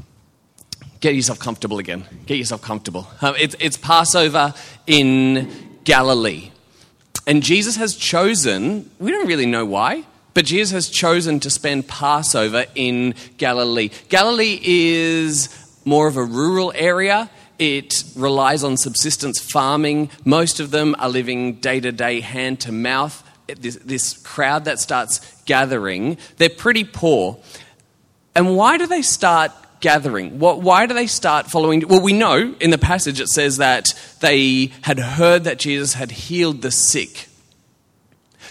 Get 1.01 1.15
yourself 1.15 1.39
comfortable 1.39 1.79
again. 1.79 2.05
Get 2.27 2.39
yourself 2.39 2.63
comfortable. 2.63 3.09
Um, 3.23 3.35
it's, 3.39 3.55
it's 3.61 3.77
Passover 3.77 4.53
in 4.87 5.79
Galilee. 5.85 6.51
And 7.27 7.43
Jesus 7.43 7.77
has 7.77 7.95
chosen, 7.95 8.91
we 8.99 9.11
don't 9.11 9.27
really 9.27 9.47
know 9.47 9.65
why, 9.65 10.05
but 10.35 10.45
Jesus 10.45 10.73
has 10.73 10.89
chosen 10.89 11.41
to 11.41 11.51
spend 11.51 11.89
Passover 11.89 12.67
in 12.75 13.15
Galilee. 13.39 13.91
Galilee 14.09 14.61
is 14.63 15.68
more 15.89 16.07
of 16.07 16.17
a 16.17 16.25
rural 16.25 16.73
area. 16.75 17.31
It 17.59 18.05
relies 18.15 18.63
on 18.63 18.77
subsistence 18.77 19.41
farming. 19.41 20.11
Most 20.25 20.61
of 20.61 20.71
them 20.71 20.95
are 20.99 21.09
living 21.09 21.55
day 21.55 21.81
to 21.81 21.91
day, 21.91 22.21
hand 22.21 22.61
to 22.61 22.73
mouth. 22.73 23.25
This, 23.47 23.77
this 23.77 24.13
crowd 24.23 24.67
that 24.67 24.79
starts 24.79 25.21
gathering, 25.47 26.19
they're 26.37 26.51
pretty 26.51 26.85
poor. 26.85 27.39
And 28.35 28.57
why 28.57 28.77
do 28.77 28.87
they 28.87 29.01
start 29.01 29.53
gathering? 29.81 30.39
Why 30.39 30.87
do 30.87 30.93
they 30.93 31.07
start 31.07 31.47
following? 31.47 31.89
Well, 31.89 32.03
we 32.03 32.13
know 32.13 32.55
in 32.61 32.71
the 32.71 32.79
passage 32.79 33.21
it 33.21 33.29
says 33.29 33.57
that 33.57 33.95
they 34.21 34.73
had 34.83 34.99
heard 34.99 35.45
that 35.45 35.59
Jesus 35.59 35.95
had 35.95 36.11
healed 36.11 36.61
the 36.63 36.71
sick. 36.71 37.28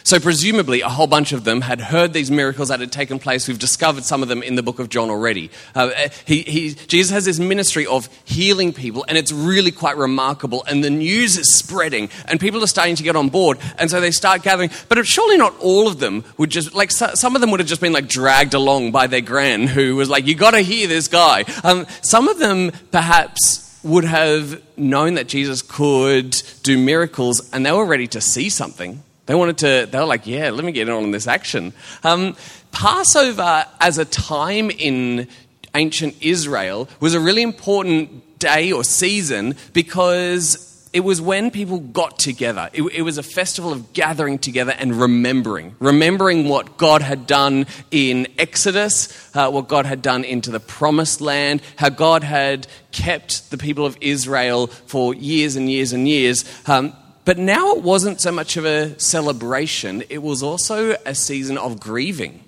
So, 0.07 0.21
presumably, 0.21 0.79
a 0.79 0.87
whole 0.87 1.05
bunch 1.05 1.33
of 1.33 1.43
them 1.43 1.59
had 1.59 1.81
heard 1.81 2.13
these 2.13 2.31
miracles 2.31 2.69
that 2.69 2.79
had 2.79 2.93
taken 2.93 3.19
place. 3.19 3.45
We've 3.45 3.59
discovered 3.59 4.05
some 4.05 4.23
of 4.23 4.29
them 4.29 4.41
in 4.41 4.55
the 4.55 4.63
book 4.63 4.79
of 4.79 4.87
John 4.87 5.09
already. 5.09 5.51
Uh, 5.75 5.89
he, 6.23 6.43
he, 6.43 6.75
Jesus 6.75 7.11
has 7.11 7.25
this 7.25 7.39
ministry 7.39 7.85
of 7.85 8.07
healing 8.23 8.71
people, 8.71 9.03
and 9.09 9.17
it's 9.17 9.33
really 9.33 9.69
quite 9.69 9.97
remarkable. 9.97 10.63
And 10.63 10.81
the 10.81 10.89
news 10.89 11.37
is 11.37 11.53
spreading, 11.53 12.09
and 12.23 12.39
people 12.39 12.63
are 12.63 12.67
starting 12.67 12.95
to 12.95 13.03
get 13.03 13.17
on 13.17 13.27
board. 13.27 13.59
And 13.77 13.91
so 13.91 13.99
they 13.99 14.11
start 14.11 14.43
gathering. 14.43 14.69
But 14.87 15.05
surely 15.05 15.35
not 15.35 15.59
all 15.59 15.89
of 15.89 15.99
them 15.99 16.23
would 16.37 16.51
just, 16.51 16.73
like, 16.73 16.91
so, 16.91 17.07
some 17.13 17.35
of 17.35 17.41
them 17.41 17.51
would 17.51 17.59
have 17.59 17.67
just 17.67 17.81
been, 17.81 17.91
like, 17.91 18.07
dragged 18.07 18.53
along 18.53 18.93
by 18.93 19.07
their 19.07 19.19
gran 19.19 19.67
who 19.67 19.97
was 19.97 20.09
like, 20.09 20.25
you 20.25 20.35
got 20.35 20.51
to 20.51 20.61
hear 20.61 20.87
this 20.87 21.09
guy. 21.09 21.43
Um, 21.65 21.85
some 22.01 22.29
of 22.29 22.39
them 22.39 22.71
perhaps 22.93 23.77
would 23.83 24.05
have 24.05 24.61
known 24.77 25.15
that 25.15 25.27
Jesus 25.27 25.61
could 25.61 26.41
do 26.63 26.77
miracles, 26.77 27.49
and 27.51 27.65
they 27.65 27.73
were 27.73 27.85
ready 27.85 28.07
to 28.07 28.21
see 28.21 28.47
something. 28.47 29.03
They 29.27 29.35
wanted 29.35 29.57
to, 29.59 29.87
they 29.91 29.99
were 29.99 30.05
like, 30.05 30.25
yeah, 30.25 30.49
let 30.49 30.65
me 30.65 30.71
get 30.71 30.87
in 30.87 30.93
on 30.93 31.11
this 31.11 31.27
action. 31.27 31.73
Um, 32.03 32.35
Passover 32.71 33.65
as 33.79 33.97
a 33.97 34.05
time 34.05 34.71
in 34.71 35.27
ancient 35.75 36.15
Israel 36.21 36.89
was 36.99 37.13
a 37.13 37.19
really 37.19 37.43
important 37.43 38.39
day 38.39 38.71
or 38.71 38.83
season 38.83 39.55
because 39.73 40.89
it 40.93 41.01
was 41.01 41.21
when 41.21 41.51
people 41.51 41.79
got 41.79 42.17
together. 42.17 42.69
It, 42.73 42.81
it, 42.83 43.01
was 43.01 43.17
a 43.17 43.23
festival 43.23 43.73
of 43.73 43.93
gathering 43.93 44.39
together 44.39 44.73
and 44.77 44.95
remembering. 44.95 45.75
Remembering 45.79 46.47
what 46.47 46.77
God 46.77 47.01
had 47.01 47.27
done 47.27 47.67
in 47.91 48.27
Exodus, 48.39 49.29
uh, 49.35 49.51
what 49.51 49.67
God 49.67 49.85
had 49.85 50.01
done 50.01 50.23
into 50.23 50.49
the 50.49 50.59
promised 50.59 51.19
land, 51.19 51.61
how 51.75 51.89
God 51.89 52.23
had 52.23 52.67
kept 52.91 53.51
the 53.51 53.57
people 53.57 53.85
of 53.85 53.97
Israel 53.99 54.67
for 54.67 55.13
years 55.13 55.55
and 55.55 55.69
years 55.69 55.93
and 55.93 56.07
years. 56.07 56.45
Um, 56.67 56.93
but 57.27 57.37
now 57.37 57.73
it 57.73 57.81
wasn't 57.83 58.21
so 58.21 58.31
much 58.31 58.55
of 58.55 58.63
a 58.63 58.97
celebration, 58.97 60.01
it 60.09 60.19
was 60.19 60.41
also 60.41 60.95
a 61.05 61.13
season 61.13 61.57
of 61.57 61.77
grieving. 61.77 62.41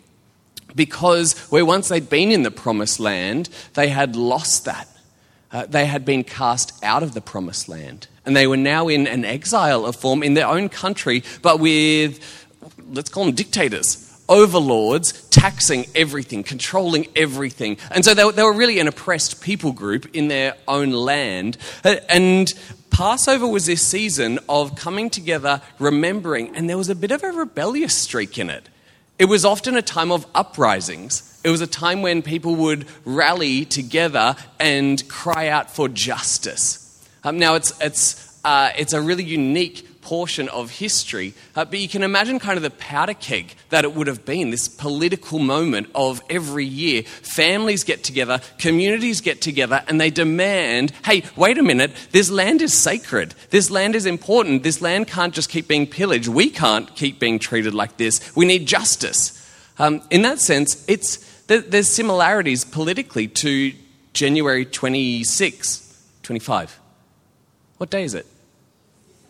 Because 0.74 1.38
where 1.52 1.66
once 1.66 1.90
they'd 1.90 2.10
been 2.10 2.32
in 2.32 2.44
the 2.44 2.50
promised 2.50 2.98
land, 2.98 3.50
they 3.74 3.90
had 3.90 4.16
lost 4.16 4.64
that. 4.64 4.88
Uh, 5.52 5.66
they 5.66 5.86
had 5.86 6.06
been 6.06 6.24
cast 6.24 6.82
out 6.82 7.04
of 7.04 7.14
the 7.14 7.20
promised 7.20 7.68
land. 7.68 8.08
And 8.26 8.38
they 8.38 8.48
were 8.48 8.56
now 8.56 8.88
in 8.88 9.06
an 9.06 9.26
exile 9.26 9.86
of 9.86 9.98
form 9.98 10.24
in 10.24 10.34
their 10.34 10.48
own 10.48 10.70
country, 10.70 11.24
but 11.42 11.60
with, 11.60 12.48
let's 12.90 13.10
call 13.10 13.26
them 13.26 13.36
dictators 13.36 14.10
overlords 14.30 15.24
taxing 15.30 15.88
everything, 15.96 16.44
controlling 16.44 17.08
everything. 17.16 17.78
And 17.92 18.06
so 18.06 18.14
they, 18.14 18.24
were, 18.24 18.32
they 18.32 18.44
were 18.44 18.54
really 18.54 18.80
an 18.80 18.88
oppressed 18.88 19.42
people 19.42 19.72
group 19.74 20.16
in 20.16 20.28
their 20.28 20.56
own 20.68 20.92
land. 20.92 21.58
Uh, 21.84 21.96
and 22.08 22.54
Passover 23.00 23.48
was 23.48 23.66
this 23.66 23.82
season 23.82 24.40
of 24.50 24.76
coming 24.76 25.10
together, 25.10 25.62
remembering, 25.80 26.54
and 26.54 26.70
there 26.70 26.78
was 26.78 26.90
a 26.90 26.96
bit 26.96 27.12
of 27.12 27.24
a 27.24 27.32
rebellious 27.32 27.96
streak 27.96 28.38
in 28.38 28.50
it. 28.50 28.68
It 29.18 29.24
was 29.24 29.46
often 29.46 29.78
a 29.78 29.82
time 29.82 30.12
of 30.12 30.28
uprisings. 30.36 31.40
It 31.42 31.50
was 31.50 31.62
a 31.62 31.66
time 31.66 32.02
when 32.02 32.22
people 32.22 32.58
would 32.58 32.86
rally 33.06 33.64
together 33.64 34.36
and 34.60 35.02
cry 35.08 35.48
out 35.48 35.72
for 35.72 35.88
justice. 35.88 37.10
Um, 37.24 37.40
now, 37.40 37.56
it's, 37.56 37.72
it's, 37.80 38.38
uh, 38.44 38.72
it's 38.78 38.92
a 38.92 39.02
really 39.02 39.24
unique 39.24 39.88
portion 40.02 40.50
of 40.50 40.72
history. 40.72 41.34
Uh, 41.56 41.66
but 41.66 41.80
you 41.80 41.88
can 41.88 42.04
imagine 42.04 42.40
kind 42.40 42.58
of 42.58 42.64
the 42.64 42.70
powder 42.70 43.14
keg 43.14 43.54
that 43.70 43.84
it 43.84 43.94
would 43.94 44.08
have 44.08 44.26
been, 44.26 44.50
this 44.50 44.68
political 44.68 45.40
moment 45.40 45.90
of 45.94 46.22
every 46.30 46.66
year. 46.66 47.04
Families 47.04 47.84
get 47.84 48.04
together, 48.04 48.42
communities 48.58 49.22
get 49.22 49.42
together, 49.42 49.84
and 49.88 50.00
they 50.00 50.10
demand 50.10 50.92
hey, 51.06 51.24
wait 51.36 51.58
a 51.58 51.64
minute, 51.64 51.92
this 52.12 52.30
land 52.30 52.62
is 52.62 52.74
sacred. 52.74 53.34
This 53.50 53.70
land 53.70 53.96
is 53.96 54.06
important. 54.06 54.64
This 54.64 54.82
land 54.82 55.08
can't 55.08 55.34
just 55.34 55.50
keep 55.50 55.68
being 55.68 55.88
pillaged. 55.88 56.28
We 56.28 56.50
can't 56.50 56.94
keep 56.96 57.20
being 57.20 57.40
treated 57.40 57.74
like 57.74 57.98
this. 57.98 58.36
We 58.36 58.46
need 58.46 58.68
justice. 58.68 59.36
Um, 59.78 60.02
in 60.10 60.22
that 60.24 60.40
sense, 60.40 60.84
it's, 60.88 61.18
there's 61.48 61.88
similarities 61.88 62.66
politically 62.66 63.28
to 63.28 63.74
January 64.14 64.66
26, 64.66 66.04
25. 66.24 66.80
What 67.78 67.90
day 67.90 68.04
is 68.04 68.14
it? 68.14 68.26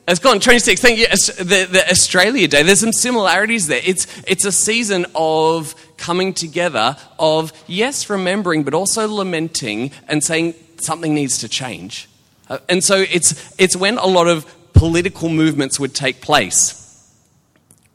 It's 0.10 0.20
gone, 0.20 0.40
26. 0.40 0.82
Thank 0.82 0.98
you. 0.98 1.06
The, 1.08 1.68
the 1.70 1.88
Australia 1.88 2.48
Day. 2.48 2.64
There's 2.64 2.80
some 2.80 2.92
similarities 2.92 3.68
there. 3.68 3.80
It's, 3.86 4.08
it's 4.26 4.44
a 4.44 4.52
season 4.52 5.06
of 5.14 5.76
coming 5.98 6.34
together, 6.34 6.98
of, 7.20 7.54
yes, 7.68 8.10
remembering, 8.10 8.64
but 8.64 8.74
also 8.74 9.08
lamenting 9.08 9.92
and 10.08 10.24
saying 10.24 10.56
something 10.78 11.14
needs 11.14 11.38
to 11.40 11.48
change. 11.48 12.10
Uh, 12.50 12.58
and 12.68 12.84
so 12.84 12.96
it's, 12.96 13.54
it's 13.60 13.76
when 13.76 14.00
a 14.00 14.08
lot 14.08 14.28
of 14.28 14.52
political 14.74 15.30
movements 15.30 15.80
would 15.80 15.94
take 15.94 16.22
place. 16.22 17.14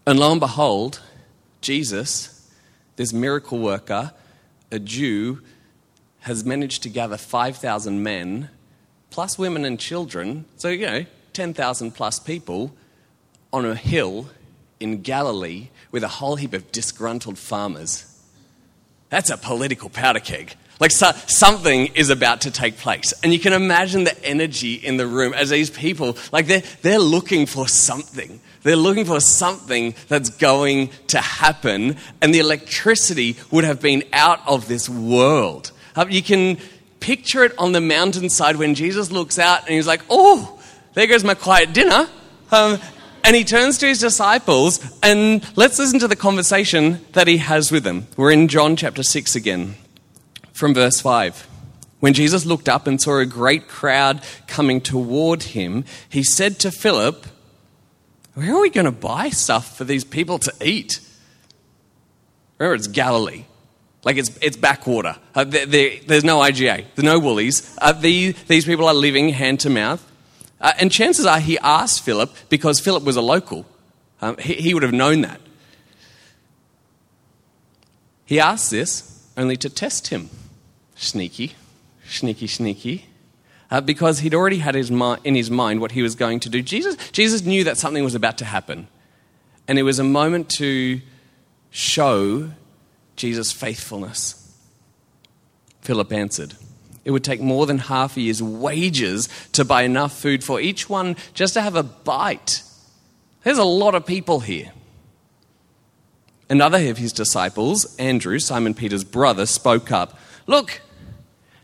And 0.07 0.21
lo 0.21 0.31
and 0.31 0.41
behold, 0.41 1.01
Jesus, 1.63 2.49
this 2.95 3.13
miracle 3.13 3.59
worker, 3.59 4.13
a 4.71 4.79
Jew, 4.79 5.43
has 6.21 6.45
managed 6.45 6.85
to 6.85 6.89
gather 6.89 7.17
5,000 7.17 8.05
men, 8.05 8.51
plus 9.11 9.37
women 9.37 9.65
and 9.65 9.81
children. 9.81 10.45
So, 10.59 10.69
you 10.69 10.87
know, 10.87 11.07
10,000 11.35 11.93
plus 11.93 12.19
people 12.19 12.75
on 13.53 13.65
a 13.65 13.75
hill 13.75 14.29
in 14.81 15.03
Galilee 15.03 15.69
with 15.91 16.03
a 16.03 16.09
whole 16.09 16.37
heap 16.37 16.55
of 16.55 16.73
disgruntled 16.73 17.39
farmers. 17.39 18.11
That's 19.11 19.31
a 19.31 19.37
political 19.37 19.89
powder 19.89 20.21
keg. 20.21 20.55
Like 20.81 20.91
so, 20.91 21.13
something 21.27 21.87
is 21.95 22.11
about 22.11 22.43
to 22.43 22.51
take 22.51 22.79
place. 22.79 23.15
And 23.23 23.33
you 23.33 23.39
can 23.39 23.53
imagine 23.53 24.05
the 24.05 24.25
energy 24.25 24.75
in 24.75 24.97
the 24.97 25.07
room 25.07 25.33
as 25.33 25.51
these 25.51 25.71
people, 25.71 26.17
like 26.33 26.47
they're, 26.47 26.65
they're 26.83 26.99
looking 26.99 27.47
for 27.47 27.69
something. 27.69 28.41
They're 28.63 28.75
looking 28.77 29.05
for 29.05 29.21
something 29.21 29.95
that's 30.09 30.31
going 30.31 30.91
to 31.09 31.19
happen. 31.19 31.97
And 32.21 32.35
the 32.35 32.41
electricity 32.41 33.37
would 33.51 33.65
have 33.65 33.81
been 33.81 34.03
out 34.13 34.41
of 34.49 34.67
this 34.67 34.89
world. 34.89 35.71
Uh, 35.95 36.07
you 36.09 36.23
can 36.23 36.59
picture 36.99 37.45
it 37.45 37.57
on 37.57 37.73
the 37.73 37.81
mountainside 37.81 38.57
when 38.57 38.75
Jesus 38.75 39.13
looks 39.13 39.39
out 39.39 39.61
and 39.61 39.75
he's 39.75 39.87
like, 39.87 40.03
oh, 40.11 40.54
there 40.95 41.07
goes 41.07 41.25
my 41.25 41.35
quiet 41.35 41.73
dinner. 41.73 42.09
Um, 42.51 42.79
and 43.25 43.35
he 43.35 43.43
turns 43.43 43.79
to 43.79 43.87
his 43.87 44.01
disciples, 44.01 44.81
and 45.03 45.45
let's 45.57 45.79
listen 45.79 45.99
to 46.01 46.09
the 46.09 46.17
conversation 46.17 47.05
that 47.13 47.27
he 47.27 47.39
has 47.39 47.73
with 47.73 47.83
them. 47.83 48.07
We're 48.17 48.31
in 48.31 48.49
John 48.49 48.77
chapter 48.77 49.03
6 49.03 49.35
again, 49.35 49.77
from 50.53 50.75
verse 50.75 51.01
5. 51.01 51.49
When 52.01 52.13
Jesus 52.13 52.45
looked 52.45 52.69
up 52.69 52.87
and 52.87 53.01
saw 53.01 53.19
a 53.19 53.25
great 53.25 53.67
crowd 53.67 54.23
coming 54.47 54.83
toward 54.83 55.43
him, 55.43 55.87
he 56.11 56.23
said 56.23 56.59
to 56.61 56.71
Philip, 56.71 57.27
Where 58.35 58.55
are 58.55 58.61
we 58.61 58.69
going 58.69 58.85
to 58.85 58.93
buy 58.93 59.31
stuff 59.31 59.75
for 59.75 59.85
these 59.85 60.05
people 60.05 60.39
to 60.41 60.53
eat? 60.63 61.01
Remember, 62.59 62.75
it's 62.75 62.89
Galilee. 62.89 63.47
Like 64.05 64.19
it's, 64.19 64.37
it's 64.43 64.59
backwater. 64.59 65.17
Uh, 65.35 65.45
there's 65.45 66.25
no 66.25 66.41
IGA, 66.41 66.85
there's 66.95 67.05
no 67.05 67.19
Woolies. 67.19 67.75
Uh, 67.81 67.93
the, 67.93 68.33
these 68.49 68.67
people 68.67 68.87
are 68.87 68.93
living 68.93 69.31
hand 69.31 69.61
to 69.61 69.71
mouth. 69.71 70.11
Uh, 70.65 70.73
and 70.79 70.91
chances 70.91 71.27
are 71.27 71.41
he 71.41 71.59
asked 71.59 72.03
Philip 72.03 72.35
because 72.49 72.81
Philip 72.81 73.05
was 73.05 73.17
a 73.17 73.21
local. 73.21 73.67
Um, 74.23 74.39
he, 74.39 74.55
he 74.55 74.73
would 74.73 74.83
have 74.83 74.95
known 74.95 75.21
that. 75.21 75.39
He 78.25 78.41
asked 78.41 78.71
this 78.71 79.29
only 79.37 79.59
to 79.59 79.69
test 79.69 80.09
him. 80.09 80.31
Sneaky, 80.95 81.53
sneaky, 82.09 82.47
sneaky. 82.47 83.05
Uh, 83.71 83.83
because 83.83 84.21
he'd 84.21 84.33
already 84.33 84.59
had 84.59 84.75
his 84.75 84.91
mi- 84.91 85.17
in 85.23 85.35
his 85.35 85.51
mind 85.51 85.83
what 85.83 85.93
he 85.93 86.01
was 86.01 86.15
going 86.15 86.41
to 86.41 86.49
do. 86.49 86.63
Jesus, 86.63 86.97
Jesus 87.11 87.45
knew 87.45 87.65
that 87.65 87.77
something 87.77 88.03
was 88.03 88.15
about 88.15 88.39
to 88.39 88.47
happen. 88.47 88.89
And 89.69 89.79
it 89.79 89.83
was 89.83 89.99
a 89.99 90.05
moment 90.05 90.49
to 90.57 91.03
show 91.71 92.53
Jesus' 93.17 93.53
faithfulness. 93.53 94.41
Philip 95.83 96.11
answered, 96.11 96.55
it 97.05 97.11
would 97.11 97.25
take 97.25 97.41
more 97.41 97.67
than 97.67 97.79
half 97.79 98.17
a 98.17 98.21
year's 98.21 98.43
wages 98.43 99.29
to 99.53 99.65
buy 99.65 99.83
enough 99.83 100.19
food 100.19 100.43
for 100.43 100.61
each 100.61 100.89
one 100.89 101.17
just 101.35 101.55
to 101.55 101.61
have 101.61 101.77
a 101.77 101.83
bite 101.83 102.63
There's 103.43 103.59
a 103.59 103.65
lot 103.65 103.95
of 103.95 104.07
people 104.07 104.41
here. 104.41 104.73
Another 106.49 106.79
of 106.89 106.99
his 106.99 107.13
disciples, 107.13 107.97
Andrew, 107.97 108.39
Simon 108.39 108.75
Peter's 108.75 109.05
brother, 109.05 109.47
spoke 109.47 109.91
up. 109.91 110.19
Look, 110.47 110.81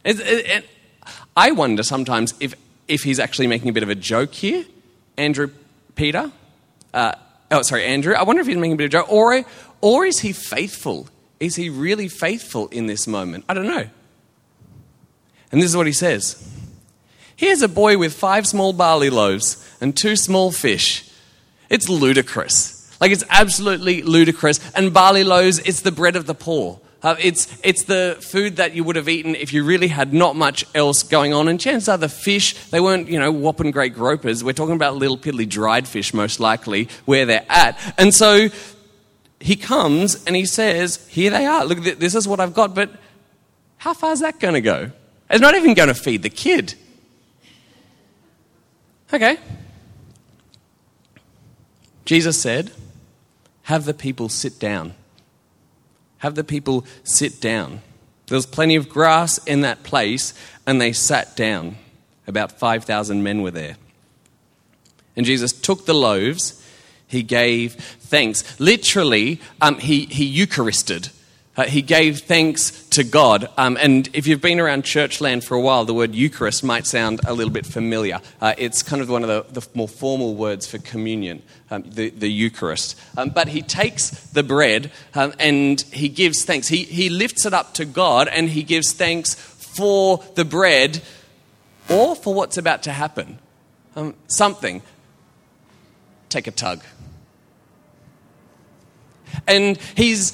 it, 0.04 0.20
it, 0.20 0.46
it, 0.46 0.66
I 1.36 1.52
wonder 1.52 1.82
sometimes 1.82 2.34
if, 2.40 2.54
if 2.88 3.02
he's 3.02 3.18
actually 3.18 3.46
making 3.46 3.68
a 3.68 3.72
bit 3.72 3.82
of 3.82 3.88
a 3.88 3.94
joke 3.94 4.32
here. 4.32 4.64
Andrew 5.16 5.50
Peter, 5.94 6.32
uh, 6.94 7.12
oh, 7.50 7.62
sorry, 7.62 7.84
Andrew. 7.84 8.14
I 8.14 8.22
wonder 8.22 8.40
if 8.40 8.46
he's 8.46 8.56
making 8.56 8.72
a 8.72 8.76
bit 8.76 8.84
of 8.84 8.88
a 8.88 9.04
joke. 9.04 9.12
Or, 9.12 9.44
or 9.80 10.06
is 10.06 10.20
he 10.20 10.32
faithful? 10.32 11.08
Is 11.38 11.56
he 11.56 11.68
really 11.68 12.08
faithful 12.08 12.68
in 12.68 12.86
this 12.86 13.06
moment? 13.06 13.44
I 13.48 13.54
don't 13.54 13.66
know. 13.66 13.88
And 15.52 15.60
this 15.60 15.70
is 15.70 15.76
what 15.76 15.86
he 15.86 15.92
says 15.92 16.46
Here's 17.36 17.62
a 17.62 17.68
boy 17.68 17.96
with 17.96 18.14
five 18.14 18.46
small 18.46 18.72
barley 18.72 19.10
loaves 19.10 19.66
and 19.80 19.96
two 19.96 20.16
small 20.16 20.52
fish. 20.52 21.10
It's 21.70 21.88
ludicrous. 21.88 22.76
Like, 23.00 23.12
it's 23.12 23.24
absolutely 23.30 24.02
ludicrous. 24.02 24.60
And 24.74 24.92
barley 24.92 25.24
loaves, 25.24 25.58
it's 25.60 25.80
the 25.80 25.92
bread 25.92 26.16
of 26.16 26.26
the 26.26 26.34
poor. 26.34 26.80
Uh, 27.02 27.16
it's, 27.18 27.58
it's 27.64 27.84
the 27.84 28.18
food 28.20 28.56
that 28.56 28.74
you 28.74 28.84
would 28.84 28.96
have 28.96 29.08
eaten 29.08 29.34
if 29.34 29.54
you 29.54 29.64
really 29.64 29.88
had 29.88 30.12
not 30.12 30.36
much 30.36 30.66
else 30.74 31.02
going 31.02 31.32
on. 31.32 31.48
And 31.48 31.58
chances 31.58 31.88
are 31.88 31.96
the 31.96 32.10
fish, 32.10 32.52
they 32.68 32.78
weren't, 32.78 33.08
you 33.08 33.18
know, 33.18 33.32
whopping 33.32 33.70
great 33.70 33.94
gropers. 33.94 34.44
We're 34.44 34.52
talking 34.52 34.74
about 34.74 34.96
little 34.96 35.16
piddly 35.16 35.48
dried 35.48 35.88
fish, 35.88 36.12
most 36.12 36.40
likely, 36.40 36.88
where 37.06 37.24
they're 37.24 37.46
at. 37.48 37.78
And 37.96 38.14
so 38.14 38.48
he 39.38 39.56
comes 39.56 40.22
and 40.26 40.36
he 40.36 40.44
says, 40.44 41.08
Here 41.08 41.30
they 41.30 41.46
are. 41.46 41.64
Look, 41.64 41.78
this 41.98 42.14
is 42.14 42.28
what 42.28 42.38
I've 42.38 42.52
got. 42.52 42.74
But 42.74 42.90
how 43.78 43.94
far 43.94 44.12
is 44.12 44.20
that 44.20 44.38
going 44.38 44.54
to 44.54 44.60
go? 44.60 44.90
It's 45.30 45.40
not 45.40 45.54
even 45.54 45.74
going 45.74 45.88
to 45.88 45.94
feed 45.94 46.22
the 46.22 46.30
kid. 46.30 46.74
Okay. 49.12 49.38
Jesus 52.04 52.40
said, 52.40 52.72
have 53.64 53.84
the 53.84 53.94
people 53.94 54.28
sit 54.28 54.58
down. 54.58 54.94
Have 56.18 56.34
the 56.34 56.44
people 56.44 56.84
sit 57.04 57.40
down. 57.40 57.82
There 58.26 58.36
was 58.36 58.46
plenty 58.46 58.74
of 58.74 58.88
grass 58.88 59.38
in 59.44 59.60
that 59.60 59.84
place, 59.84 60.34
and 60.66 60.80
they 60.80 60.92
sat 60.92 61.36
down. 61.36 61.76
About 62.26 62.52
5,000 62.52 63.22
men 63.22 63.42
were 63.42 63.50
there. 63.50 63.76
And 65.16 65.24
Jesus 65.24 65.52
took 65.52 65.86
the 65.86 65.94
loaves, 65.94 66.64
he 67.06 67.22
gave 67.22 67.74
thanks. 67.74 68.58
Literally, 68.60 69.40
um, 69.60 69.78
he, 69.78 70.06
he 70.06 70.26
Eucharisted 70.26 71.10
uh, 71.56 71.64
he 71.64 71.82
gave 71.82 72.20
thanks 72.20 72.70
to 72.90 73.04
God. 73.04 73.48
Um, 73.56 73.76
and 73.80 74.08
if 74.12 74.26
you've 74.26 74.40
been 74.40 74.58
around 74.58 74.84
church 74.84 75.20
land 75.20 75.44
for 75.44 75.56
a 75.56 75.60
while, 75.60 75.84
the 75.84 75.94
word 75.94 76.14
Eucharist 76.14 76.64
might 76.64 76.86
sound 76.86 77.20
a 77.26 77.32
little 77.32 77.52
bit 77.52 77.64
familiar. 77.64 78.20
Uh, 78.40 78.54
it's 78.58 78.82
kind 78.82 79.00
of 79.00 79.08
one 79.08 79.22
of 79.22 79.28
the, 79.28 79.60
the, 79.60 79.68
more 79.74 79.88
formal 79.88 80.34
words 80.34 80.66
for 80.66 80.78
communion, 80.78 81.42
um, 81.70 81.84
the, 81.86 82.10
the, 82.10 82.28
Eucharist. 82.30 82.98
Um, 83.16 83.30
but 83.30 83.48
he 83.48 83.62
takes 83.62 84.10
the 84.30 84.42
bread 84.42 84.90
um, 85.14 85.32
and 85.38 85.80
he 85.80 86.08
gives 86.08 86.44
thanks. 86.44 86.68
He, 86.68 86.84
he 86.84 87.08
lifts 87.08 87.46
it 87.46 87.54
up 87.54 87.74
to 87.74 87.84
God 87.84 88.28
and 88.28 88.48
he 88.48 88.62
gives 88.62 88.92
thanks 88.92 89.34
for 89.34 90.24
the 90.34 90.44
bread 90.44 91.00
or 91.88 92.16
for 92.16 92.34
what's 92.34 92.58
about 92.58 92.82
to 92.84 92.92
happen. 92.92 93.38
Um, 93.94 94.14
something. 94.26 94.82
Take 96.28 96.46
a 96.46 96.52
tug. 96.52 96.82
And 99.46 99.76
his 99.94 100.32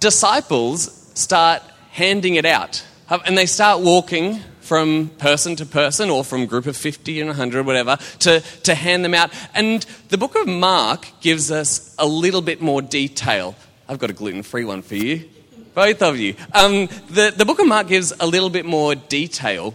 disciples 0.00 1.10
start 1.14 1.62
handing 1.98 2.36
it 2.36 2.44
out. 2.44 2.84
And 3.10 3.36
they 3.36 3.46
start 3.46 3.80
walking 3.80 4.40
from 4.60 5.08
person 5.18 5.56
to 5.56 5.66
person 5.66 6.10
or 6.10 6.22
from 6.22 6.46
group 6.46 6.66
of 6.66 6.76
50 6.76 7.20
and 7.20 7.28
100, 7.28 7.66
whatever, 7.66 7.96
to, 8.20 8.40
to 8.62 8.74
hand 8.74 9.04
them 9.04 9.14
out. 9.14 9.30
And 9.54 9.84
the 10.08 10.18
book 10.18 10.36
of 10.36 10.46
Mark 10.46 11.08
gives 11.20 11.50
us 11.50 11.94
a 11.98 12.06
little 12.06 12.42
bit 12.42 12.60
more 12.60 12.82
detail. 12.82 13.56
I've 13.88 13.98
got 13.98 14.10
a 14.10 14.12
gluten 14.12 14.42
free 14.42 14.64
one 14.64 14.82
for 14.82 14.94
you, 14.94 15.28
both 15.74 16.00
of 16.02 16.18
you. 16.18 16.36
Um, 16.52 16.86
the, 17.10 17.32
the 17.36 17.44
book 17.44 17.58
of 17.58 17.66
Mark 17.66 17.88
gives 17.88 18.12
a 18.20 18.26
little 18.26 18.50
bit 18.50 18.64
more 18.64 18.94
detail. 18.94 19.74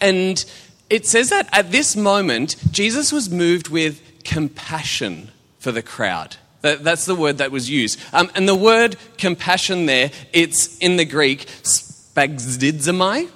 And 0.00 0.44
it 0.90 1.06
says 1.06 1.30
that 1.30 1.48
at 1.52 1.70
this 1.70 1.96
moment, 1.96 2.56
Jesus 2.72 3.10
was 3.10 3.30
moved 3.30 3.68
with 3.68 4.02
compassion 4.24 5.30
for 5.60 5.72
the 5.72 5.82
crowd. 5.82 6.36
That, 6.62 6.82
that's 6.82 7.06
the 7.06 7.14
word 7.14 7.38
that 7.38 7.50
was 7.50 7.70
used. 7.70 8.00
Um, 8.12 8.30
and 8.34 8.48
the 8.48 8.54
word 8.54 8.96
compassion 9.16 9.86
there, 9.86 10.10
it's 10.32 10.76
in 10.78 10.96
the 10.96 11.04
Greek, 11.04 11.46
splanchnizomai. 11.62 13.30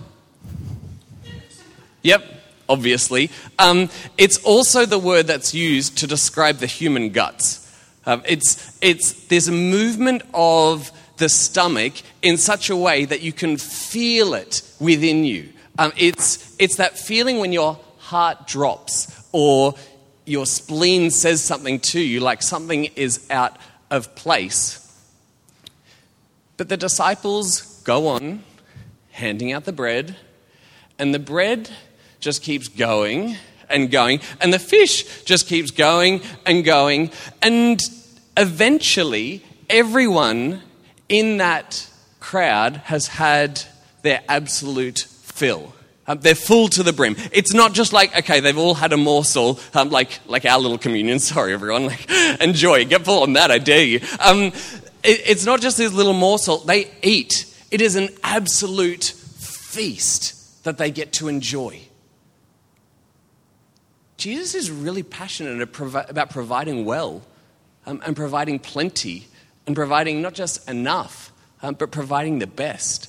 Yep, 2.02 2.24
obviously. 2.68 3.30
Um, 3.58 3.90
it's 4.18 4.38
also 4.38 4.86
the 4.86 4.98
word 4.98 5.28
that's 5.28 5.54
used 5.54 5.98
to 5.98 6.06
describe 6.06 6.56
the 6.56 6.66
human 6.66 7.10
guts. 7.10 7.60
Um, 8.06 8.22
it's, 8.26 8.76
it's, 8.82 9.26
there's 9.28 9.46
a 9.46 9.52
movement 9.52 10.22
of 10.34 10.90
the 11.18 11.28
stomach 11.28 11.92
in 12.22 12.36
such 12.36 12.70
a 12.70 12.76
way 12.76 13.04
that 13.04 13.20
you 13.22 13.32
can 13.32 13.56
feel 13.56 14.34
it 14.34 14.62
within 14.80 15.24
you. 15.24 15.50
Um, 15.78 15.92
it's, 15.96 16.56
it's 16.58 16.76
that 16.76 16.98
feeling 16.98 17.38
when 17.38 17.52
your 17.52 17.78
heart 17.98 18.48
drops 18.48 19.28
or 19.30 19.74
your 20.24 20.46
spleen 20.46 21.10
says 21.10 21.42
something 21.42 21.80
to 21.80 22.00
you, 22.00 22.20
like 22.20 22.42
something 22.42 22.84
is 22.96 23.26
out 23.30 23.56
of 23.90 24.14
place. 24.14 24.78
But 26.56 26.68
the 26.68 26.76
disciples 26.76 27.82
go 27.84 28.08
on 28.08 28.44
handing 29.10 29.52
out 29.52 29.64
the 29.64 29.72
bread, 29.72 30.16
and 30.98 31.14
the 31.14 31.18
bread 31.18 31.70
just 32.20 32.42
keeps 32.42 32.68
going 32.68 33.36
and 33.68 33.90
going, 33.90 34.20
and 34.40 34.52
the 34.52 34.58
fish 34.58 35.24
just 35.24 35.46
keeps 35.46 35.70
going 35.70 36.22
and 36.46 36.64
going, 36.64 37.10
and 37.40 37.80
eventually, 38.36 39.44
everyone 39.68 40.62
in 41.08 41.38
that 41.38 41.88
crowd 42.20 42.76
has 42.84 43.08
had 43.08 43.62
their 44.02 44.22
absolute 44.28 44.98
fill. 44.98 45.74
Um, 46.12 46.18
they're 46.20 46.34
full 46.34 46.68
to 46.68 46.82
the 46.82 46.92
brim. 46.92 47.16
It's 47.32 47.54
not 47.54 47.72
just 47.72 47.94
like, 47.94 48.14
okay, 48.18 48.40
they've 48.40 48.58
all 48.58 48.74
had 48.74 48.92
a 48.92 48.98
morsel, 48.98 49.58
um, 49.72 49.88
like, 49.88 50.20
like 50.26 50.44
our 50.44 50.60
little 50.60 50.76
communion. 50.76 51.18
Sorry, 51.20 51.54
everyone. 51.54 51.86
Like, 51.86 52.10
enjoy. 52.38 52.84
Get 52.84 53.06
full 53.06 53.22
on 53.22 53.32
that, 53.32 53.50
I 53.50 53.58
dare 53.58 53.82
you. 53.82 54.00
Um, 54.20 54.52
it, 55.02 55.22
it's 55.26 55.46
not 55.46 55.62
just 55.62 55.78
this 55.78 55.90
little 55.90 56.12
morsel. 56.12 56.58
They 56.58 56.90
eat. 57.02 57.46
It 57.70 57.80
is 57.80 57.96
an 57.96 58.10
absolute 58.22 59.04
feast 59.04 60.64
that 60.64 60.76
they 60.76 60.90
get 60.90 61.14
to 61.14 61.28
enjoy. 61.28 61.80
Jesus 64.18 64.54
is 64.54 64.70
really 64.70 65.02
passionate 65.02 65.62
about 65.62 66.28
providing 66.28 66.84
well 66.84 67.22
um, 67.86 68.02
and 68.04 68.14
providing 68.14 68.58
plenty 68.58 69.28
and 69.66 69.74
providing 69.74 70.20
not 70.20 70.34
just 70.34 70.68
enough, 70.68 71.32
um, 71.62 71.74
but 71.74 71.90
providing 71.90 72.38
the 72.38 72.46
best. 72.46 73.08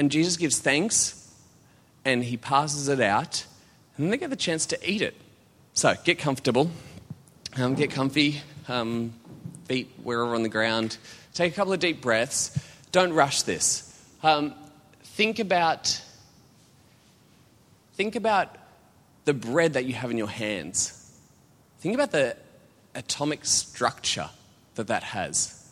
And 0.00 0.10
Jesus 0.10 0.38
gives 0.38 0.58
thanks 0.58 1.30
and 2.06 2.24
he 2.24 2.38
passes 2.38 2.88
it 2.88 3.02
out, 3.02 3.44
and 3.98 4.10
they 4.10 4.16
get 4.16 4.30
the 4.30 4.34
chance 4.36 4.64
to 4.64 4.90
eat 4.90 5.02
it. 5.02 5.14
So 5.74 5.94
get 6.04 6.18
comfortable, 6.18 6.70
um, 7.58 7.74
get 7.74 7.90
comfy, 7.90 8.40
um, 8.66 9.12
feet 9.66 9.90
wherever 10.02 10.34
on 10.34 10.42
the 10.42 10.48
ground. 10.48 10.96
Take 11.34 11.52
a 11.52 11.54
couple 11.54 11.74
of 11.74 11.80
deep 11.80 12.00
breaths. 12.00 12.58
Don't 12.92 13.12
rush 13.12 13.42
this. 13.42 13.94
Um, 14.22 14.54
think 15.02 15.38
about 15.38 16.00
think 17.92 18.16
about 18.16 18.56
the 19.26 19.34
bread 19.34 19.74
that 19.74 19.84
you 19.84 19.92
have 19.92 20.10
in 20.10 20.16
your 20.16 20.30
hands. 20.30 21.12
Think 21.80 21.94
about 21.94 22.10
the 22.10 22.38
atomic 22.94 23.44
structure 23.44 24.30
that 24.76 24.86
that 24.86 25.02
has. 25.02 25.62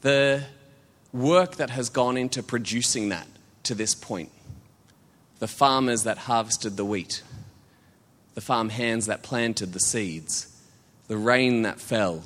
The 0.00 0.42
work 1.12 1.56
that 1.56 1.70
has 1.70 1.88
gone 1.88 2.16
into 2.16 2.42
producing 2.42 3.10
that 3.10 3.26
to 3.64 3.74
this 3.74 3.94
point. 3.94 4.30
The 5.38 5.48
farmers 5.48 6.04
that 6.04 6.18
harvested 6.18 6.76
the 6.76 6.84
wheat, 6.84 7.22
the 8.34 8.40
farm 8.40 8.70
hands 8.70 9.06
that 9.06 9.22
planted 9.22 9.72
the 9.72 9.80
seeds, 9.80 10.48
the 11.08 11.16
rain 11.16 11.62
that 11.62 11.80
fell, 11.80 12.24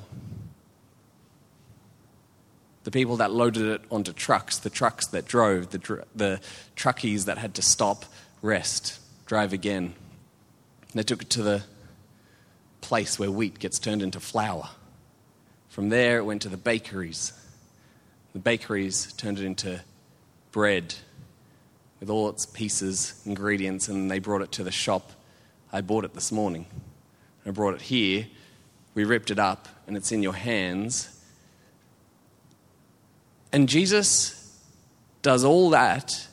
the 2.83 2.91
people 2.91 3.17
that 3.17 3.31
loaded 3.31 3.63
it 3.63 3.81
onto 3.91 4.13
trucks, 4.13 4.59
the 4.59 4.69
trucks 4.69 5.07
that 5.07 5.25
drove, 5.25 5.71
the, 5.71 6.05
the 6.15 6.39
truckies 6.75 7.25
that 7.25 7.37
had 7.37 7.53
to 7.55 7.61
stop, 7.61 8.05
rest, 8.41 8.99
drive 9.25 9.51
again. 9.51 9.93
They 10.93 11.03
took 11.03 11.21
it 11.21 11.29
to 11.31 11.43
the 11.43 11.63
place 12.79 13.19
where 13.19 13.29
wheat 13.29 13.59
gets 13.59 13.77
turned 13.77 14.01
into 14.01 14.21
flour. 14.21 14.69
From 15.67 15.89
there, 15.89 16.19
it 16.19 16.23
went 16.23 16.41
to 16.43 16.49
the 16.49 16.55
bakeries 16.55 17.33
the 18.37 18.43
bakeries 18.43 19.13
turned 19.13 19.39
it 19.39 19.45
into 19.45 19.81
bread 20.51 20.93
with 21.99 22.07
all 22.07 22.29
its 22.29 22.45
pieces, 22.45 23.19
ingredients, 23.25 23.87
and 23.87 24.11
they 24.11 24.19
brought 24.19 24.43
it 24.43 24.51
to 24.51 24.63
the 24.63 24.69
shop. 24.69 25.11
I 25.73 25.81
bought 25.81 26.05
it 26.05 26.13
this 26.13 26.31
morning. 26.31 26.67
I 27.47 27.49
brought 27.49 27.73
it 27.73 27.81
here. 27.81 28.27
We 28.93 29.05
ripped 29.05 29.31
it 29.31 29.39
up, 29.39 29.67
and 29.87 29.97
it's 29.97 30.11
in 30.11 30.21
your 30.21 30.35
hands. 30.35 31.19
And 33.51 33.67
Jesus 33.67 34.55
does 35.23 35.43
all 35.43 35.71
that 35.71 36.27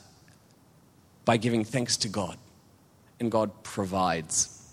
by 1.25 1.37
giving 1.37 1.63
thanks 1.63 1.97
to 1.97 2.07
God, 2.07 2.37
and 3.19 3.31
God 3.31 3.63
provides. 3.63 4.63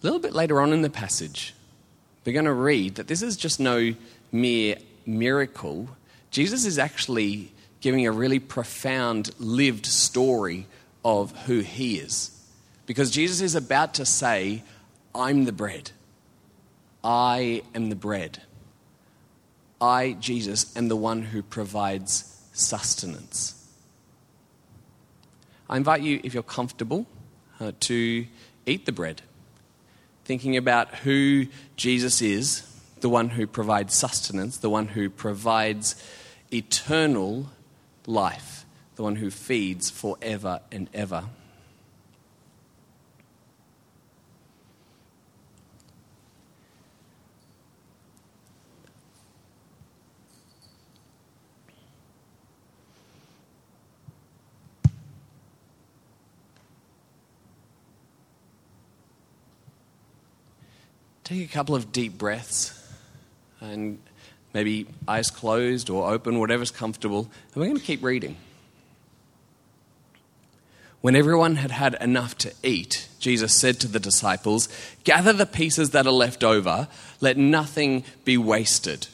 A 0.00 0.06
little 0.06 0.20
bit 0.20 0.34
later 0.34 0.60
on 0.60 0.72
in 0.72 0.82
the 0.82 0.90
passage, 0.90 1.52
we're 2.24 2.32
going 2.32 2.44
to 2.44 2.52
read 2.52 2.94
that 2.94 3.08
this 3.08 3.22
is 3.22 3.36
just 3.36 3.58
no 3.58 3.92
mere 4.30 4.76
miracle. 5.06 5.88
Jesus 6.30 6.66
is 6.66 6.78
actually 6.78 7.52
giving 7.80 8.06
a 8.06 8.12
really 8.12 8.38
profound 8.38 9.30
lived 9.38 9.86
story 9.86 10.66
of 11.04 11.36
who 11.46 11.60
he 11.60 11.98
is. 11.98 12.30
Because 12.84 13.10
Jesus 13.10 13.40
is 13.40 13.54
about 13.54 13.94
to 13.94 14.04
say, 14.04 14.62
I'm 15.14 15.44
the 15.44 15.52
bread. 15.52 15.92
I 17.02 17.62
am 17.74 17.88
the 17.88 17.96
bread. 17.96 18.42
I, 19.80 20.12
Jesus, 20.18 20.76
am 20.76 20.88
the 20.88 20.96
one 20.96 21.22
who 21.22 21.42
provides 21.42 22.42
sustenance. 22.52 23.52
I 25.68 25.76
invite 25.76 26.02
you, 26.02 26.20
if 26.24 26.32
you're 26.32 26.42
comfortable, 26.42 27.06
uh, 27.60 27.72
to 27.80 28.26
eat 28.66 28.86
the 28.86 28.92
bread, 28.92 29.22
thinking 30.24 30.56
about 30.56 30.94
who 30.96 31.46
Jesus 31.76 32.22
is, 32.22 32.62
the 33.06 33.10
one 33.10 33.28
who 33.28 33.46
provides 33.46 33.94
sustenance, 33.94 34.56
the 34.56 34.68
one 34.68 34.88
who 34.88 35.08
provides 35.08 35.94
eternal 36.52 37.48
life, 38.04 38.66
the 38.96 39.02
one 39.04 39.14
who 39.14 39.30
feeds 39.30 39.88
forever 39.88 40.58
and 40.72 40.90
ever. 40.92 41.22
Take 61.22 61.48
a 61.48 61.52
couple 61.52 61.76
of 61.76 61.92
deep 61.92 62.18
breaths 62.18 62.75
and 63.70 63.98
maybe 64.54 64.86
eyes 65.06 65.30
closed 65.30 65.90
or 65.90 66.10
open, 66.10 66.38
whatever's 66.38 66.70
comfortable, 66.70 67.30
and 67.52 67.56
we're 67.56 67.66
going 67.66 67.78
to 67.78 67.84
keep 67.84 68.02
reading. 68.02 68.36
When 71.00 71.14
everyone 71.14 71.56
had 71.56 71.70
had 71.70 71.94
enough 72.00 72.36
to 72.38 72.52
eat, 72.62 73.08
Jesus 73.20 73.54
said 73.54 73.78
to 73.80 73.88
the 73.88 74.00
disciples, 74.00 74.68
Gather 75.04 75.32
the 75.32 75.46
pieces 75.46 75.90
that 75.90 76.06
are 76.06 76.12
left 76.12 76.42
over, 76.42 76.88
let 77.20 77.36
nothing 77.36 78.02
be 78.24 78.36
wasted. 78.36 79.06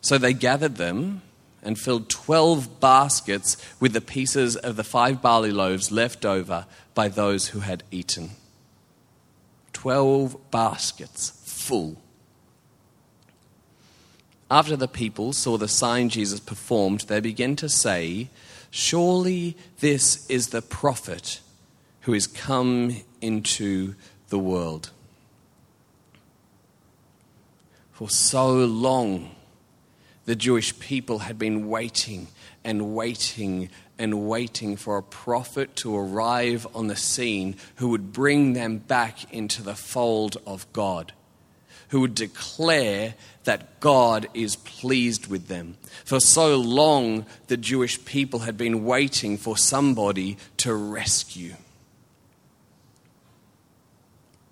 So 0.00 0.18
they 0.18 0.32
gathered 0.32 0.76
them 0.76 1.22
and 1.62 1.78
filled 1.78 2.08
12 2.08 2.80
baskets 2.80 3.56
with 3.78 3.92
the 3.92 4.00
pieces 4.00 4.56
of 4.56 4.76
the 4.76 4.84
five 4.84 5.20
barley 5.20 5.52
loaves 5.52 5.92
left 5.92 6.24
over 6.24 6.66
by 6.94 7.08
those 7.08 7.48
who 7.48 7.60
had 7.60 7.82
eaten. 7.90 8.30
12 9.74 10.50
baskets 10.50 11.30
full. 11.44 11.96
After 14.50 14.76
the 14.76 14.88
people 14.88 15.32
saw 15.32 15.56
the 15.56 15.68
sign 15.68 16.08
Jesus 16.08 16.40
performed, 16.40 17.02
they 17.02 17.20
began 17.20 17.54
to 17.56 17.68
say, 17.68 18.30
Surely 18.70 19.56
this 19.78 20.28
is 20.28 20.48
the 20.48 20.62
prophet 20.62 21.40
who 22.02 22.14
is 22.14 22.26
come 22.26 22.96
into 23.20 23.94
the 24.28 24.38
world. 24.38 24.90
For 27.92 28.08
so 28.08 28.52
long, 28.64 29.34
the 30.24 30.34
Jewish 30.34 30.78
people 30.78 31.20
had 31.20 31.38
been 31.38 31.68
waiting 31.68 32.28
and 32.64 32.94
waiting 32.94 33.68
and 33.98 34.28
waiting 34.28 34.76
for 34.76 34.96
a 34.96 35.02
prophet 35.02 35.76
to 35.76 35.94
arrive 35.96 36.66
on 36.74 36.86
the 36.86 36.96
scene 36.96 37.56
who 37.76 37.88
would 37.88 38.12
bring 38.12 38.54
them 38.54 38.78
back 38.78 39.32
into 39.32 39.62
the 39.62 39.74
fold 39.74 40.38
of 40.46 40.72
God, 40.72 41.12
who 41.90 42.00
would 42.00 42.14
declare 42.14 43.14
that 43.44 43.80
God 43.80 44.28
is 44.32 44.56
pleased 44.56 45.26
with 45.26 45.48
them. 45.48 45.76
For 46.04 46.20
so 46.20 46.56
long, 46.56 47.26
the 47.48 47.56
Jewish 47.56 48.04
people 48.04 48.40
had 48.40 48.56
been 48.56 48.84
waiting 48.84 49.36
for 49.36 49.56
somebody 49.56 50.36
to 50.58 50.74
rescue. 50.74 51.54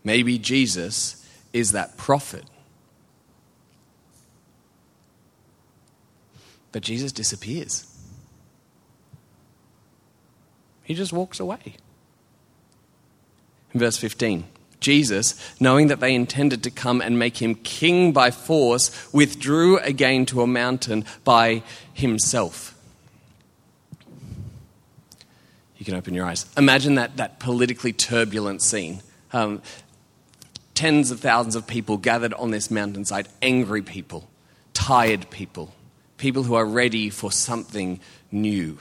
Maybe 0.04 0.38
Jesus 0.38 1.24
is 1.52 1.72
that 1.72 1.96
prophet. 1.96 2.44
But 6.72 6.82
Jesus 6.82 7.12
disappears. 7.12 7.86
He 10.82 10.94
just 10.94 11.12
walks 11.12 11.38
away. 11.38 11.76
In 13.74 13.80
verse 13.80 13.96
15, 13.96 14.44
Jesus, 14.80 15.34
knowing 15.60 15.88
that 15.88 16.00
they 16.00 16.14
intended 16.14 16.62
to 16.62 16.70
come 16.70 17.00
and 17.00 17.18
make 17.18 17.42
him 17.42 17.54
king 17.54 18.12
by 18.12 18.30
force, 18.30 19.12
withdrew 19.12 19.78
again 19.78 20.26
to 20.26 20.42
a 20.42 20.46
mountain 20.46 21.04
by 21.24 21.62
himself. 21.92 22.74
You 25.76 25.84
can 25.84 25.94
open 25.94 26.14
your 26.14 26.26
eyes. 26.26 26.46
Imagine 26.56 26.96
that, 26.96 27.16
that 27.16 27.38
politically 27.38 27.92
turbulent 27.92 28.62
scene. 28.62 29.00
Um, 29.32 29.62
tens 30.74 31.10
of 31.10 31.20
thousands 31.20 31.54
of 31.54 31.66
people 31.66 31.96
gathered 31.96 32.34
on 32.34 32.50
this 32.50 32.70
mountainside, 32.70 33.28
angry 33.42 33.82
people, 33.82 34.28
tired 34.74 35.30
people, 35.30 35.72
people 36.16 36.42
who 36.42 36.54
are 36.54 36.66
ready 36.66 37.10
for 37.10 37.30
something 37.30 38.00
new 38.32 38.78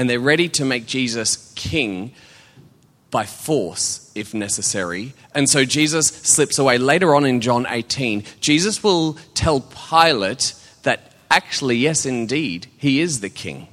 and 0.00 0.08
they're 0.08 0.18
ready 0.18 0.48
to 0.48 0.64
make 0.64 0.86
Jesus 0.86 1.52
king 1.56 2.12
by 3.10 3.26
force 3.26 4.10
if 4.14 4.34
necessary. 4.34 5.14
And 5.34 5.48
so 5.48 5.64
Jesus 5.64 6.08
slips 6.08 6.58
away. 6.58 6.78
Later 6.78 7.14
on 7.14 7.24
in 7.24 7.40
John 7.40 7.66
18, 7.68 8.24
Jesus 8.40 8.82
will 8.82 9.14
tell 9.34 9.60
Pilate 9.60 10.54
that 10.82 11.12
actually, 11.30 11.76
yes, 11.76 12.06
indeed, 12.06 12.68
he 12.76 13.00
is 13.00 13.20
the 13.20 13.30
king. 13.30 13.68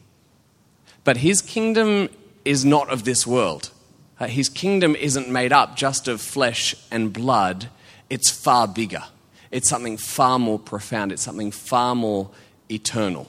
But 1.04 1.17
his 1.17 1.41
kingdom 1.41 2.10
is 2.45 2.65
not 2.65 2.89
of 2.89 3.04
this 3.04 3.28
world. 3.28 3.71
Uh, 4.19 4.28
his 4.28 4.50
kingdom 4.50 4.95
isn't 4.95 5.30
made 5.30 5.54
up 5.54 5.76
just 5.76 6.08
of 6.08 6.21
flesh 6.21 6.76
and 6.89 7.13
blood, 7.13 7.69
it's 8.10 8.32
far 8.32 8.67
bigger. 8.67 9.04
It's 9.52 9.69
something 9.69 9.97
far 9.97 10.39
more 10.39 10.60
profound, 10.60 11.12
it's 11.12 11.21
something 11.21 11.52
far 11.52 11.95
more 11.95 12.30
eternal. 12.69 13.28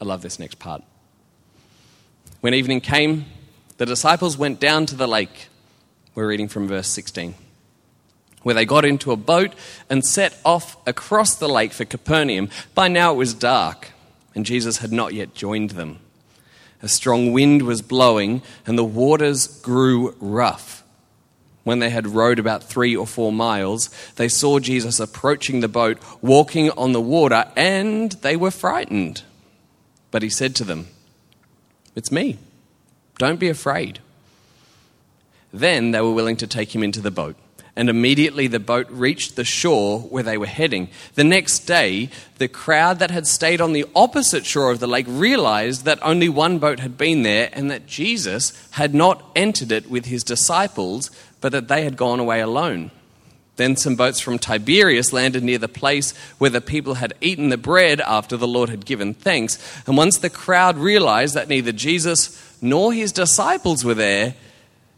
I 0.00 0.04
love 0.04 0.22
this 0.22 0.38
next 0.38 0.58
part. 0.58 0.82
When 2.44 2.52
evening 2.52 2.82
came, 2.82 3.24
the 3.78 3.86
disciples 3.86 4.36
went 4.36 4.60
down 4.60 4.84
to 4.84 4.94
the 4.94 5.08
lake. 5.08 5.48
We're 6.14 6.28
reading 6.28 6.48
from 6.48 6.68
verse 6.68 6.88
16. 6.88 7.34
Where 8.42 8.54
they 8.54 8.66
got 8.66 8.84
into 8.84 9.12
a 9.12 9.16
boat 9.16 9.54
and 9.88 10.04
set 10.04 10.38
off 10.44 10.76
across 10.86 11.34
the 11.34 11.48
lake 11.48 11.72
for 11.72 11.86
Capernaum. 11.86 12.50
By 12.74 12.88
now 12.88 13.14
it 13.14 13.16
was 13.16 13.32
dark, 13.32 13.92
and 14.34 14.44
Jesus 14.44 14.76
had 14.76 14.92
not 14.92 15.14
yet 15.14 15.32
joined 15.32 15.70
them. 15.70 16.00
A 16.82 16.88
strong 16.88 17.32
wind 17.32 17.62
was 17.62 17.80
blowing, 17.80 18.42
and 18.66 18.76
the 18.76 18.84
waters 18.84 19.46
grew 19.62 20.14
rough. 20.20 20.84
When 21.62 21.78
they 21.78 21.88
had 21.88 22.08
rowed 22.08 22.38
about 22.38 22.62
three 22.62 22.94
or 22.94 23.06
four 23.06 23.32
miles, 23.32 23.88
they 24.16 24.28
saw 24.28 24.58
Jesus 24.58 25.00
approaching 25.00 25.60
the 25.60 25.66
boat, 25.66 25.96
walking 26.20 26.68
on 26.72 26.92
the 26.92 27.00
water, 27.00 27.46
and 27.56 28.12
they 28.20 28.36
were 28.36 28.50
frightened. 28.50 29.22
But 30.10 30.22
he 30.22 30.28
said 30.28 30.54
to 30.56 30.64
them, 30.64 30.88
It's 31.94 32.12
me. 32.12 32.38
Don't 33.18 33.40
be 33.40 33.48
afraid. 33.48 34.00
Then 35.52 35.92
they 35.92 36.00
were 36.00 36.12
willing 36.12 36.36
to 36.38 36.46
take 36.46 36.74
him 36.74 36.82
into 36.82 37.00
the 37.00 37.10
boat. 37.10 37.36
And 37.76 37.88
immediately 37.88 38.46
the 38.46 38.60
boat 38.60 38.86
reached 38.90 39.34
the 39.34 39.44
shore 39.44 40.00
where 40.00 40.22
they 40.22 40.38
were 40.38 40.46
heading. 40.46 40.88
The 41.14 41.24
next 41.24 41.60
day, 41.60 42.08
the 42.38 42.46
crowd 42.46 43.00
that 43.00 43.10
had 43.10 43.26
stayed 43.26 43.60
on 43.60 43.72
the 43.72 43.86
opposite 43.96 44.46
shore 44.46 44.70
of 44.70 44.78
the 44.78 44.86
lake 44.86 45.06
realized 45.08 45.84
that 45.84 45.98
only 46.02 46.28
one 46.28 46.58
boat 46.58 46.78
had 46.78 46.96
been 46.96 47.22
there 47.22 47.50
and 47.52 47.70
that 47.70 47.86
Jesus 47.86 48.52
had 48.72 48.94
not 48.94 49.24
entered 49.34 49.72
it 49.72 49.90
with 49.90 50.06
his 50.06 50.22
disciples, 50.22 51.10
but 51.40 51.50
that 51.50 51.66
they 51.66 51.82
had 51.82 51.96
gone 51.96 52.20
away 52.20 52.40
alone. 52.40 52.92
Then 53.56 53.76
some 53.76 53.94
boats 53.94 54.18
from 54.18 54.38
Tiberias 54.38 55.12
landed 55.12 55.44
near 55.44 55.58
the 55.58 55.68
place 55.68 56.12
where 56.38 56.50
the 56.50 56.60
people 56.60 56.94
had 56.94 57.14
eaten 57.20 57.50
the 57.50 57.56
bread 57.56 58.00
after 58.00 58.36
the 58.36 58.48
Lord 58.48 58.68
had 58.68 58.84
given 58.84 59.14
thanks. 59.14 59.58
And 59.86 59.96
once 59.96 60.18
the 60.18 60.30
crowd 60.30 60.76
realized 60.76 61.34
that 61.34 61.48
neither 61.48 61.70
Jesus 61.70 62.56
nor 62.60 62.92
his 62.92 63.12
disciples 63.12 63.84
were 63.84 63.94
there, 63.94 64.34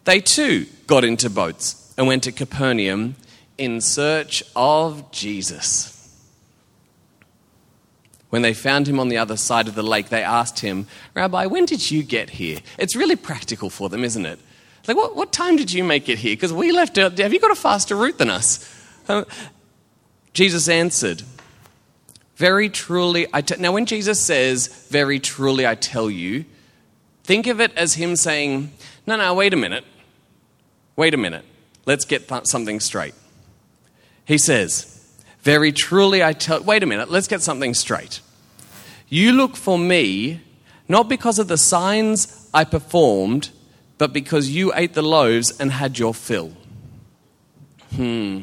they 0.05 0.21
too 0.21 0.67
got 0.87 1.05
into 1.05 1.29
boats 1.29 1.93
and 1.99 2.07
went 2.07 2.23
to 2.25 2.33
Capernaum 2.33 3.17
in 3.59 3.81
search 3.81 4.43
of 4.55 5.11
Jesus. 5.11 5.93
When 8.31 8.43
they 8.43 8.55
found 8.55 8.89
him 8.89 8.99
on 8.99 9.09
the 9.09 9.19
other 9.19 9.37
side 9.37 9.69
of 9.69 9.75
the 9.75 9.83
lake, 9.83 10.09
they 10.09 10.23
asked 10.23 10.61
him, 10.61 10.87
Rabbi, 11.15 11.47
when 11.47 11.65
did 11.65 11.91
you 11.91 12.03
get 12.03 12.31
here? 12.31 12.59
It's 12.79 12.97
really 12.97 13.17
practical 13.17 13.71
for 13.71 13.89
them, 13.89 14.03
isn't 14.03 14.27
it? 14.27 14.39
Like, 14.87 14.97
what, 14.97 15.17
what 15.17 15.33
time 15.33 15.57
did 15.57 15.73
you 15.73 15.85
make 15.85 16.09
it 16.09 16.19
here? 16.19 16.37
Because 16.37 16.53
we 16.53 16.73
left 16.73 16.99
out. 16.99 17.19
Have 17.19 17.33
you 17.33 17.41
got 17.41 17.51
a 17.51 17.57
faster 17.57 17.97
route 17.97 18.19
than 18.19 18.31
us? 18.31 18.73
Uh, 19.09 19.25
Jesus 20.33 20.69
answered, 20.69 21.23
Very 22.37 22.69
truly, 22.69 23.27
I 23.33 23.43
now 23.59 23.73
when 23.73 23.87
Jesus 23.87 24.21
says, 24.21 24.69
Very 24.89 25.19
truly, 25.19 25.67
I 25.67 25.75
tell 25.75 26.11
you, 26.11 26.45
Think 27.27 27.49
of 27.49 27.61
it 27.61 27.73
as 27.77 27.95
him 27.95 28.15
saying, 28.15 28.71
No, 29.05 29.17
no, 29.17 29.35
wait 29.35 29.53
a 29.53 29.57
minute. 29.57 29.85
Wait 30.95 31.13
a 31.13 31.17
minute. 31.17 31.45
Let's 31.85 32.05
get 32.05 32.31
something 32.47 32.79
straight. 32.79 33.15
He 34.25 34.39
says, 34.39 35.13
Very 35.41 35.73
truly 35.73 36.23
I 36.23 36.33
tell, 36.33 36.63
wait 36.63 36.85
a 36.85 36.87
minute, 36.87 37.11
let's 37.11 37.27
get 37.27 37.43
something 37.43 37.75
straight. 37.75 38.21
You 39.09 39.33
look 39.33 39.57
for 39.57 39.77
me 39.77 40.41
not 40.89 41.09
because 41.09 41.41
of 41.41 41.49
the 41.49 41.59
signs 41.59 42.49
I 42.55 42.63
performed, 42.63 43.51
but 43.99 44.13
because 44.13 44.49
you 44.49 44.73
ate 44.75 44.95
the 44.95 45.03
loaves 45.03 45.59
and 45.59 45.73
had 45.73 45.99
your 45.99 46.15
fill. 46.15 46.53
Hmm. 47.95 48.43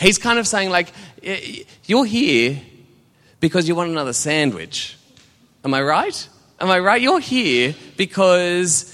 He's 0.00 0.18
kind 0.18 0.38
of 0.38 0.46
saying, 0.46 0.70
like, 0.70 0.92
you're 1.84 2.04
here 2.04 2.60
because 3.40 3.66
you 3.66 3.74
want 3.74 3.90
another 3.90 4.12
sandwich. 4.12 4.96
Am 5.64 5.74
I 5.74 5.82
right? 5.82 6.28
Am 6.60 6.70
I 6.70 6.78
right? 6.78 7.00
You're 7.00 7.20
here 7.20 7.74
because 7.96 8.92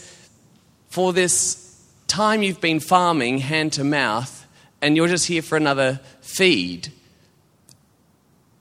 for 0.89 1.13
this 1.13 1.81
time 2.07 2.43
you've 2.43 2.61
been 2.61 2.81
farming 2.81 3.39
hand 3.39 3.73
to 3.75 3.85
mouth, 3.85 4.47
and 4.81 4.97
you're 4.97 5.09
just 5.09 5.27
here 5.27 5.43
for 5.43 5.57
another 5.57 6.01
feed, 6.21 6.93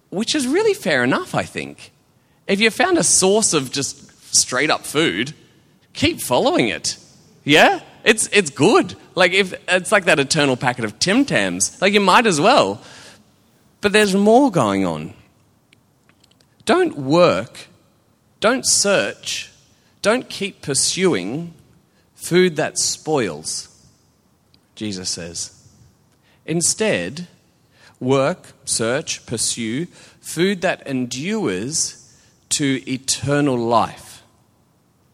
which 0.10 0.36
is 0.36 0.48
really 0.48 0.74
fair 0.74 1.04
enough, 1.04 1.34
I 1.36 1.44
think. 1.44 1.92
If 2.48 2.60
you 2.60 2.70
found 2.70 2.98
a 2.98 3.04
source 3.04 3.54
of 3.54 3.72
just 3.72 4.36
straight 4.36 4.70
up 4.70 4.86
food, 4.86 5.34
keep 5.94 6.22
following 6.22 6.70
it. 6.70 6.98
Yeah? 7.44 7.82
It's, 8.04 8.28
it's 8.32 8.50
good. 8.50 8.96
Like 9.16 9.34
if 9.34 9.54
it's 9.68 9.92
like 9.92 10.06
that 10.06 10.20
eternal 10.20 10.58
packet 10.58 10.86
of 10.86 11.00
Tim 11.00 11.26
Tams. 11.26 11.82
Like 11.82 11.94
you 11.94 12.00
might 12.00 12.26
as 12.26 12.40
well. 12.40 12.82
But 13.82 13.94
there's 13.94 14.16
more 14.16 14.52
going 14.52 14.86
on. 14.86 15.14
Don't 16.66 16.96
work, 16.96 17.68
don't 18.40 18.66
search, 18.66 19.52
don't 20.02 20.30
keep 20.30 20.62
pursuing 20.62 21.54
food 22.14 22.56
that 22.56 22.78
spoils, 22.78 23.68
Jesus 24.76 25.10
says. 25.10 25.68
Instead, 26.46 27.28
work, 28.00 28.54
search, 28.66 29.26
pursue 29.26 29.86
food 30.22 30.62
that 30.62 30.86
endures 30.86 31.98
to 32.50 32.82
eternal 32.90 33.58
life, 33.58 34.11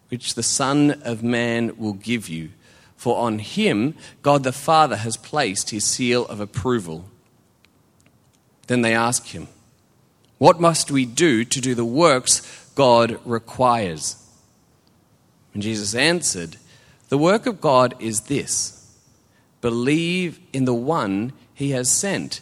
which 0.10 0.36
the 0.36 0.44
Son 0.44 1.02
of 1.04 1.24
Man 1.24 1.78
will 1.78 1.94
give 1.94 2.30
you. 2.30 2.50
For 2.96 3.18
on 3.18 3.40
him 3.40 3.96
God 4.22 4.44
the 4.44 4.52
Father 4.52 4.98
has 4.98 5.18
placed 5.18 5.70
his 5.70 5.86
seal 5.86 6.26
of 6.28 6.40
approval. 6.40 7.06
Then 8.68 8.82
they 8.82 8.94
ask 8.94 9.28
him, 9.28 9.48
What 10.38 10.60
must 10.60 10.92
we 10.92 11.06
do 11.06 11.46
to 11.46 11.62
do 11.62 11.76
the 11.76 11.86
works 11.86 12.72
God 12.76 13.20
requires? 13.26 14.24
And 15.54 15.64
Jesus 15.64 15.96
answered, 15.96 16.58
The 17.10 17.18
work 17.18 17.46
of 17.46 17.62
God 17.62 17.96
is 18.00 18.22
this 18.22 18.74
believe 19.62 20.40
in 20.54 20.66
the 20.66 20.74
one 20.74 21.34
he 21.54 21.72
has 21.72 21.92
sent. 21.92 22.42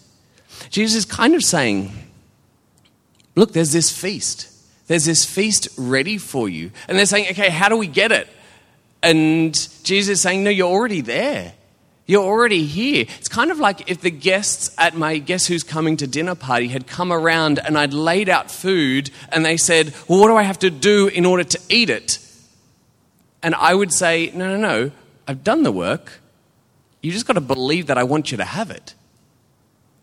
Jesus 0.70 1.00
is 1.00 1.06
kind 1.06 1.34
of 1.36 1.44
saying, 1.44 1.92
Look, 3.36 3.52
there's 3.52 3.74
this 3.74 3.92
feast. 3.92 4.50
There's 4.88 5.06
this 5.06 5.26
feast 5.26 5.68
ready 5.78 6.18
for 6.18 6.48
you. 6.48 6.72
And 6.88 6.98
they're 6.98 7.06
saying, 7.06 7.28
Okay, 7.32 7.50
how 7.50 7.70
do 7.70 7.78
we 7.78 7.88
get 7.88 8.12
it? 8.12 8.28
And 9.02 9.54
Jesus 9.84 10.14
is 10.14 10.22
saying, 10.22 10.44
No, 10.44 10.50
you're 10.50 10.70
already 10.70 11.02
there. 11.02 11.54
You're 12.08 12.24
already 12.24 12.66
here. 12.66 13.06
It's 13.18 13.28
kind 13.28 13.50
of 13.50 13.60
like 13.60 13.90
if 13.90 14.02
the 14.02 14.12
guests 14.12 14.74
at 14.78 14.96
my 14.96 15.18
Guess 15.18 15.48
Who's 15.48 15.64
Coming 15.64 15.98
to 15.98 16.08
Dinner 16.08 16.36
party 16.36 16.68
had 16.68 16.86
come 16.86 17.12
around 17.12 17.58
and 17.58 17.78
I'd 17.78 17.94
laid 17.94 18.30
out 18.30 18.52
food 18.52 19.10
and 19.32 19.44
they 19.44 19.58
said, 19.58 19.94
Well, 20.08 20.20
what 20.20 20.28
do 20.28 20.36
I 20.36 20.44
have 20.44 20.60
to 20.60 20.70
do 20.70 21.08
in 21.08 21.26
order 21.26 21.44
to 21.44 21.60
eat 21.70 21.90
it? 21.90 22.20
And 23.42 23.56
I 23.56 23.74
would 23.74 23.92
say, 23.92 24.32
No, 24.36 24.56
no, 24.56 24.58
no, 24.58 24.92
I've 25.28 25.44
done 25.44 25.64
the 25.64 25.72
work. 25.72 26.20
You 27.02 27.12
just 27.12 27.28
got 27.28 27.34
to 27.34 27.42
believe 27.42 27.88
that 27.88 27.98
I 27.98 28.04
want 28.04 28.32
you 28.32 28.38
to 28.38 28.46
have 28.46 28.72
it 28.72 28.94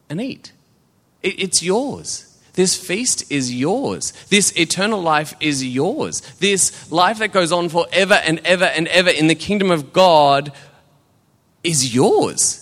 and 0.08 0.20
eat. 0.20 0.52
It's 1.22 1.62
yours. 1.62 2.31
This 2.54 2.76
feast 2.76 3.30
is 3.30 3.54
yours. 3.54 4.12
This 4.28 4.52
eternal 4.58 5.00
life 5.00 5.34
is 5.40 5.64
yours. 5.64 6.20
This 6.38 6.90
life 6.92 7.18
that 7.18 7.32
goes 7.32 7.50
on 7.50 7.70
forever 7.70 8.14
and 8.14 8.40
ever 8.44 8.64
and 8.64 8.88
ever 8.88 9.08
in 9.08 9.26
the 9.26 9.34
kingdom 9.34 9.70
of 9.70 9.92
God 9.92 10.52
is 11.64 11.94
yours. 11.94 12.58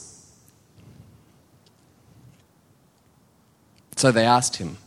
So 3.96 4.12
they 4.12 4.24
asked 4.24 4.56
him, 4.56 4.78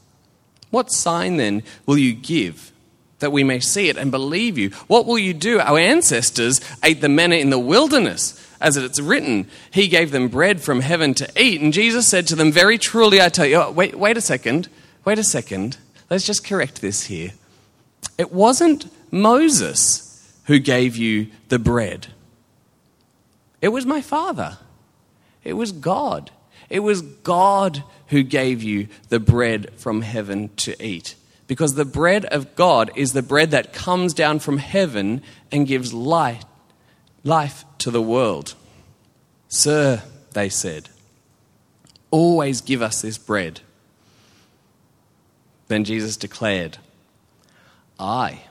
What 0.71 0.91
sign 0.91 1.37
then 1.37 1.63
will 1.85 1.97
you 1.97 2.13
give 2.13 2.71
that 3.19 3.31
we 3.31 3.43
may 3.43 3.59
see 3.59 3.89
it 3.89 3.97
and 3.97 4.09
believe 4.09 4.57
you? 4.57 4.69
What 4.87 5.05
will 5.05 5.19
you 5.19 5.33
do? 5.33 5.59
Our 5.59 5.77
ancestors 5.77 6.61
ate 6.81 7.01
the 7.01 7.09
manna 7.09 7.35
in 7.35 7.49
the 7.49 7.59
wilderness. 7.59 8.39
As 8.61 8.77
it's 8.77 8.99
written, 9.01 9.49
He 9.69 9.89
gave 9.89 10.11
them 10.11 10.29
bread 10.29 10.61
from 10.61 10.79
heaven 10.79 11.13
to 11.15 11.29
eat. 11.37 11.59
And 11.59 11.73
Jesus 11.73 12.07
said 12.07 12.25
to 12.27 12.35
them, 12.35 12.53
Very 12.53 12.77
truly 12.77 13.21
I 13.21 13.27
tell 13.27 13.45
you, 13.45 13.57
oh, 13.57 13.71
wait, 13.71 13.95
wait 13.95 14.15
a 14.15 14.21
second, 14.21 14.69
wait 15.05 15.19
a 15.19 15.23
second. 15.23 15.77
Let's 16.09 16.25
just 16.25 16.45
correct 16.45 16.81
this 16.81 17.05
here. 17.05 17.31
It 18.17 18.31
wasn't 18.31 18.91
Moses 19.11 20.09
who 20.45 20.59
gave 20.59 20.97
you 20.97 21.27
the 21.49 21.59
bread. 21.59 22.07
It 23.61 23.69
was 23.69 23.85
my 23.85 24.01
Father. 24.01 24.57
It 25.43 25.53
was 25.53 25.71
God. 25.71 26.31
It 26.69 26.79
was 26.79 27.01
God 27.01 27.83
who 28.07 28.23
gave 28.23 28.61
you 28.61 28.87
the 29.09 29.19
bread 29.19 29.73
from 29.75 30.01
heaven 30.01 30.49
to 30.57 30.85
eat. 30.85 31.15
Because 31.47 31.75
the 31.75 31.85
bread 31.85 32.25
of 32.25 32.55
God 32.55 32.91
is 32.95 33.13
the 33.13 33.21
bread 33.21 33.51
that 33.51 33.73
comes 33.73 34.13
down 34.13 34.39
from 34.39 34.57
heaven 34.57 35.21
and 35.51 35.67
gives 35.67 35.93
light, 35.93 36.43
life 37.23 37.65
to 37.79 37.91
the 37.91 38.01
world. 38.01 38.55
Sir, 39.47 40.03
they 40.31 40.49
said, 40.49 40.89
always 42.11 42.61
give 42.61 42.81
us 42.81 43.01
this 43.01 43.17
bread. 43.17 43.61
Then 45.73 45.85
Jesus 45.85 46.17
declared, 46.17 46.77
I, 47.99 48.41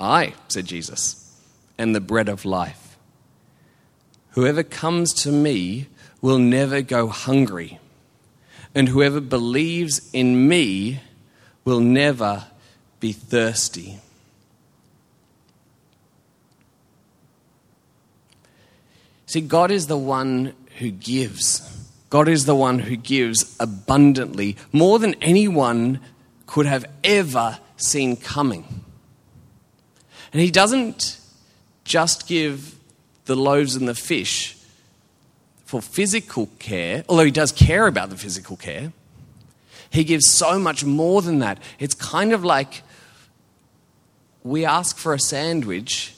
I, 0.00 0.34
said 0.48 0.66
Jesus, 0.66 1.40
am 1.78 1.92
the 1.92 2.00
bread 2.00 2.28
of 2.28 2.44
life. 2.44 2.96
Whoever 4.30 4.64
comes 4.64 5.14
to 5.22 5.30
me 5.30 5.86
will 6.20 6.38
never 6.38 6.82
go 6.82 7.06
hungry, 7.06 7.78
and 8.74 8.88
whoever 8.88 9.20
believes 9.20 10.10
in 10.12 10.48
me 10.48 10.98
will 11.64 11.78
never 11.78 12.46
be 12.98 13.12
thirsty. 13.12 14.00
See, 19.26 19.42
God 19.42 19.70
is 19.70 19.86
the 19.86 19.96
one 19.96 20.54
who 20.78 20.90
gives. 20.90 21.83
God 22.14 22.28
is 22.28 22.44
the 22.44 22.54
one 22.54 22.78
who 22.78 22.94
gives 22.94 23.56
abundantly, 23.58 24.56
more 24.70 25.00
than 25.00 25.16
anyone 25.20 25.98
could 26.46 26.64
have 26.64 26.86
ever 27.02 27.58
seen 27.76 28.14
coming. 28.14 28.84
And 30.32 30.40
He 30.40 30.52
doesn't 30.52 31.18
just 31.82 32.28
give 32.28 32.78
the 33.24 33.34
loaves 33.34 33.74
and 33.74 33.88
the 33.88 33.96
fish 33.96 34.56
for 35.64 35.82
physical 35.82 36.48
care, 36.60 37.02
although 37.08 37.24
he 37.24 37.32
does 37.32 37.50
care 37.50 37.88
about 37.88 38.10
the 38.10 38.16
physical 38.16 38.56
care, 38.56 38.92
he 39.90 40.04
gives 40.04 40.28
so 40.30 40.56
much 40.56 40.84
more 40.84 41.20
than 41.20 41.40
that. 41.40 41.60
It's 41.80 41.96
kind 41.96 42.32
of 42.32 42.44
like 42.44 42.82
we 44.44 44.64
ask 44.64 44.98
for 44.98 45.14
a 45.14 45.18
sandwich, 45.18 46.14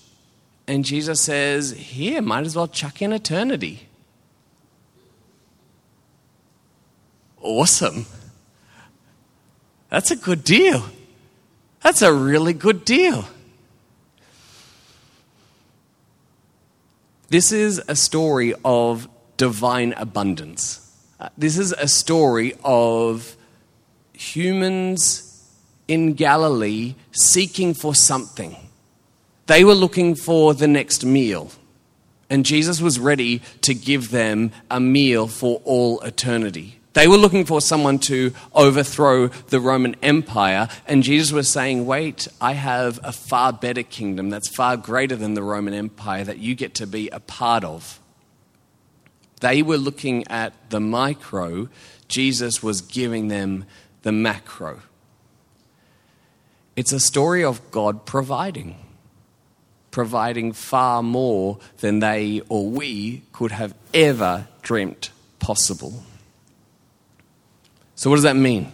and 0.69 0.85
Jesus 0.85 1.23
says, 1.23 1.71
Here, 1.71 2.21
might 2.21 2.45
as 2.45 2.55
well 2.55 2.69
chuck 2.69 3.01
in 3.01 3.15
eternity. 3.15 3.89
Awesome. 7.47 8.07
That's 9.89 10.11
a 10.11 10.17
good 10.17 10.43
deal. 10.43 10.85
That's 11.81 12.03
a 12.03 12.13
really 12.13 12.53
good 12.53 12.85
deal. 12.85 13.25
This 17.29 17.53
is 17.53 17.81
a 17.87 17.95
story 17.95 18.53
of 18.65 19.09
divine 19.37 19.93
abundance. 19.93 20.93
Uh, 21.21 21.29
this 21.39 21.57
is 21.57 21.71
a 21.73 21.87
story 21.87 22.55
of 22.65 23.37
humans 24.13 25.49
in 25.87 26.15
Galilee 26.15 26.97
seeking 27.13 27.75
for 27.75 27.95
something. 27.95 28.57
They 29.47 29.65
were 29.65 29.75
looking 29.75 30.17
for 30.17 30.53
the 30.53 30.67
next 30.67 31.05
meal, 31.05 31.53
and 32.29 32.45
Jesus 32.45 32.81
was 32.81 32.99
ready 32.99 33.41
to 33.61 33.73
give 33.73 34.11
them 34.11 34.51
a 34.69 34.81
meal 34.81 35.29
for 35.29 35.61
all 35.65 36.01
eternity. 36.01 36.81
They 36.97 37.09
were 37.09 37.19
looking 37.19 37.45
for 37.45 37.61
someone 37.61 37.99
to 38.09 38.33
overthrow 38.55 39.27
the 39.29 39.61
Roman 39.61 39.97
Empire, 40.03 40.67
and 40.87 41.03
Jesus 41.03 41.31
was 41.31 41.47
saying, 41.47 41.85
Wait, 41.85 42.27
I 42.41 42.55
have 42.55 42.99
a 43.05 43.13
far 43.13 43.53
better 43.53 43.83
kingdom 43.83 44.31
that's 44.31 44.49
far 44.49 44.79
greater 44.79 45.15
than 45.15 45.35
the 45.35 45.43
Roman 45.43 45.75
Empire 45.75 46.25
that 46.25 46.39
you 46.39 46.55
get 46.55 46.73
to 46.77 46.87
be 46.87 47.11
a 47.11 47.21
part 47.21 47.65
of. 47.65 48.01
They 49.41 49.61
were 49.61 49.77
looking 49.77 50.27
at 50.29 50.55
the 50.71 50.81
micro, 50.81 51.69
Jesus 52.09 52.63
was 52.63 52.81
giving 52.81 53.29
them 53.29 53.67
the 54.01 54.13
macro. 54.13 54.81
It's 56.77 56.93
a 56.93 57.01
story 57.01 57.45
of 57.45 57.71
God 57.71 58.07
providing. 58.07 58.75
providing 59.91 60.55
far 60.55 61.03
more 61.03 61.59
than 61.81 61.99
they 61.99 62.41
or 62.49 62.71
we 62.71 63.21
could 63.35 63.53
have 63.53 63.75
ever 63.93 64.49
dreamt 64.63 65.11
possible. 65.39 66.06
So, 67.97 68.11
what 68.11 68.17
does 68.17 68.25
that 68.25 68.37
mean? 68.37 68.71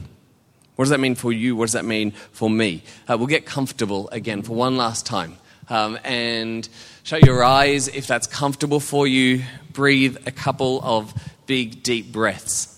What 0.74 0.86
does 0.86 0.90
that 0.90 0.98
mean 0.98 1.14
for 1.14 1.32
you? 1.32 1.54
What 1.54 1.66
does 1.66 1.74
that 1.74 1.84
mean 1.84 2.10
for 2.32 2.50
me? 2.50 2.82
Uh, 3.08 3.16
we'll 3.16 3.28
get 3.28 3.46
comfortable 3.46 4.08
again 4.10 4.42
for 4.42 4.52
one 4.52 4.76
last 4.76 5.06
time. 5.06 5.36
Um, 5.68 5.96
and 6.02 6.68
shut 7.04 7.24
your 7.24 7.44
eyes 7.44 7.86
if 7.86 8.08
that's 8.08 8.26
comfortable 8.26 8.80
for 8.80 9.06
you. 9.06 9.44
Breathe 9.72 10.16
a 10.26 10.32
couple 10.32 10.80
of 10.82 11.14
big, 11.46 11.84
deep 11.84 12.10
breaths. 12.10 12.71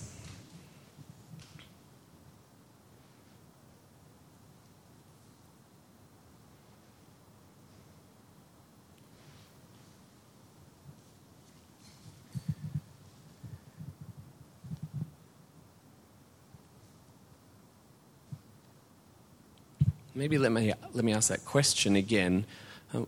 Maybe 20.25 20.39
let 20.39 20.53
me, 20.53 20.73
let 20.95 21.05
me 21.05 21.13
ask 21.13 21.29
that 21.29 21.45
question 21.45 21.97
again. 21.97 22.47
Uh, 22.95 23.03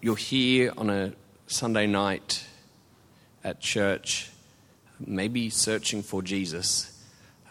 you're 0.00 0.16
here 0.16 0.72
on 0.78 0.88
a 0.88 1.12
Sunday 1.46 1.86
night 1.86 2.46
at 3.44 3.60
church, 3.60 4.30
maybe 4.98 5.50
searching 5.50 6.02
for 6.02 6.22
Jesus. 6.22 6.98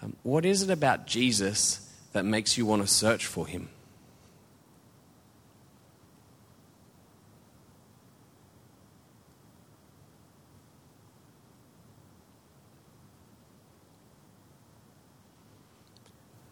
Um, 0.01 0.15
what 0.23 0.43
is 0.43 0.63
it 0.63 0.71
about 0.71 1.05
Jesus 1.05 1.87
that 2.13 2.25
makes 2.25 2.57
you 2.57 2.65
want 2.65 2.81
to 2.81 2.87
search 2.87 3.27
for 3.27 3.45
him? 3.45 3.69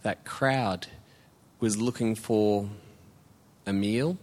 That 0.03 0.23
crowd 0.23 0.85
was 1.59 1.77
looking 1.77 2.15
for 2.15 2.69
a 3.65 3.73
meal, 3.73 4.17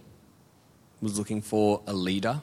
was 1.01 1.17
looking 1.17 1.41
for 1.41 1.81
a 1.85 1.93
leader, 1.93 2.41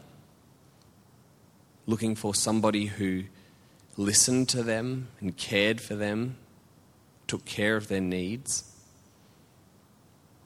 looking 1.86 2.14
for 2.14 2.34
somebody 2.34 2.86
who 2.86 3.24
listened 3.96 4.48
to 4.50 4.62
them 4.62 5.08
and 5.20 5.36
cared 5.36 5.80
for 5.80 5.94
them, 5.94 6.36
took 7.26 7.44
care 7.44 7.76
of 7.76 7.88
their 7.88 8.00
needs. 8.00 8.64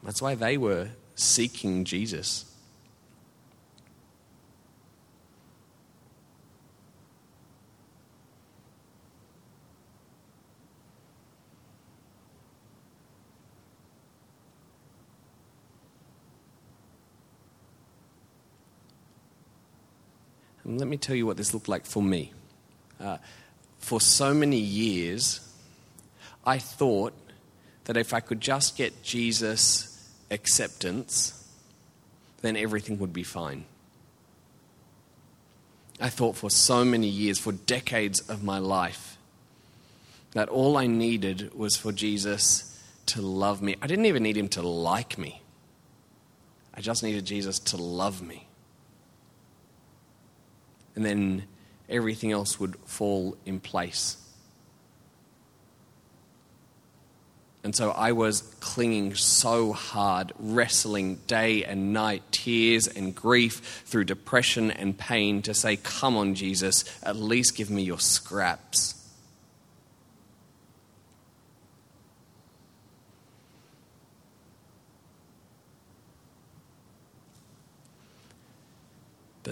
That's 0.03 0.23
why 0.23 0.35
they 0.35 0.57
were 0.57 0.91
seeking 1.15 1.85
Jesus. 1.85 2.45
And 20.67 20.81
let 20.81 20.89
me 20.89 20.97
tell 20.97 21.15
you 21.15 21.27
what 21.27 21.37
this 21.37 21.55
looked 21.55 21.69
like 21.69 21.87
for 21.87 22.03
me. 22.03 22.33
Uh, 23.01 23.19
for 23.79 24.01
so 24.01 24.35
many 24.35 24.59
years, 24.59 25.41
I 26.45 26.59
thought 26.59 27.15
that 27.85 27.97
if 27.97 28.13
I 28.13 28.19
could 28.19 28.41
just 28.41 28.77
get 28.77 29.03
Jesus' 29.03 30.13
acceptance, 30.29 31.45
then 32.43 32.57
everything 32.57 32.99
would 32.99 33.13
be 33.13 33.23
fine. 33.23 33.65
I 36.01 36.09
thought 36.09 36.37
for 36.37 36.51
so 36.51 36.85
many 36.85 37.07
years, 37.07 37.39
for 37.39 37.53
decades 37.53 38.21
of 38.29 38.43
my 38.43 38.59
life, 38.59 39.17
that 40.33 40.49
all 40.49 40.77
I 40.77 40.89
needed 40.89 41.55
was 41.55 41.77
for 41.77 41.93
Jesus 41.93 42.83
to 43.07 43.23
love 43.23 43.63
me. 43.63 43.77
I 43.81 43.87
didn't 43.87 44.07
even 44.07 44.25
need 44.25 44.37
him 44.37 44.49
to 44.51 44.63
like 44.63 45.17
me, 45.17 45.43
I 46.75 46.81
just 46.81 47.05
needed 47.05 47.25
Jesus 47.25 47.61
to 47.61 47.77
love 47.77 48.21
me 48.21 48.46
and 50.97 51.05
then 51.05 51.45
everything 51.89 52.33
else 52.33 52.59
would 52.59 52.75
fall 52.85 53.37
in 53.47 53.61
place. 53.61 54.17
And 57.63 57.75
so 57.75 57.91
I 57.91 58.13
was 58.13 58.43
clinging 58.61 59.17
so 59.17 59.73
hard, 59.73 60.33
wrestling 60.39 61.17
day 61.27 61.65
and 61.65 61.93
night, 61.93 62.23
tears 62.31 62.87
and 62.87 63.13
grief 63.13 63.83
through 63.87 64.05
depression 64.05 64.71
and 64.71 64.97
pain 64.97 65.43
to 65.43 65.53
say, 65.53 65.77
Come 65.77 66.17
on, 66.17 66.37
Jesus, 66.37 66.85
at 67.03 67.17
least 67.17 67.57
give 67.57 67.69
me 67.69 67.83
your 67.83 67.99
scraps. 67.99 68.96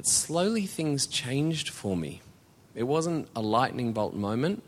But 0.04 0.10
slowly 0.10 0.66
things 0.66 1.06
changed 1.06 1.70
for 1.70 1.96
me. 1.96 2.20
It 2.74 2.82
wasn't 2.82 3.26
a 3.34 3.40
lightning 3.40 3.94
bolt 3.94 4.12
moment, 4.12 4.62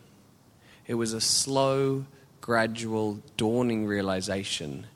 it 0.86 0.94
was 0.94 1.12
a 1.12 1.20
slow, 1.20 2.06
gradual, 2.40 3.20
dawning 3.36 3.84
realization 3.84 4.86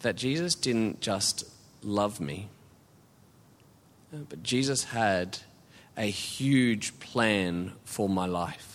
that 0.00 0.16
Jesus 0.16 0.54
didn't 0.54 1.00
just 1.00 1.44
love 1.82 2.20
me, 2.20 2.50
but 4.12 4.42
Jesus 4.42 4.84
had 4.84 5.38
a 5.96 6.10
huge 6.10 7.00
plan 7.00 7.72
for 7.82 8.06
my 8.06 8.26
life 8.26 8.69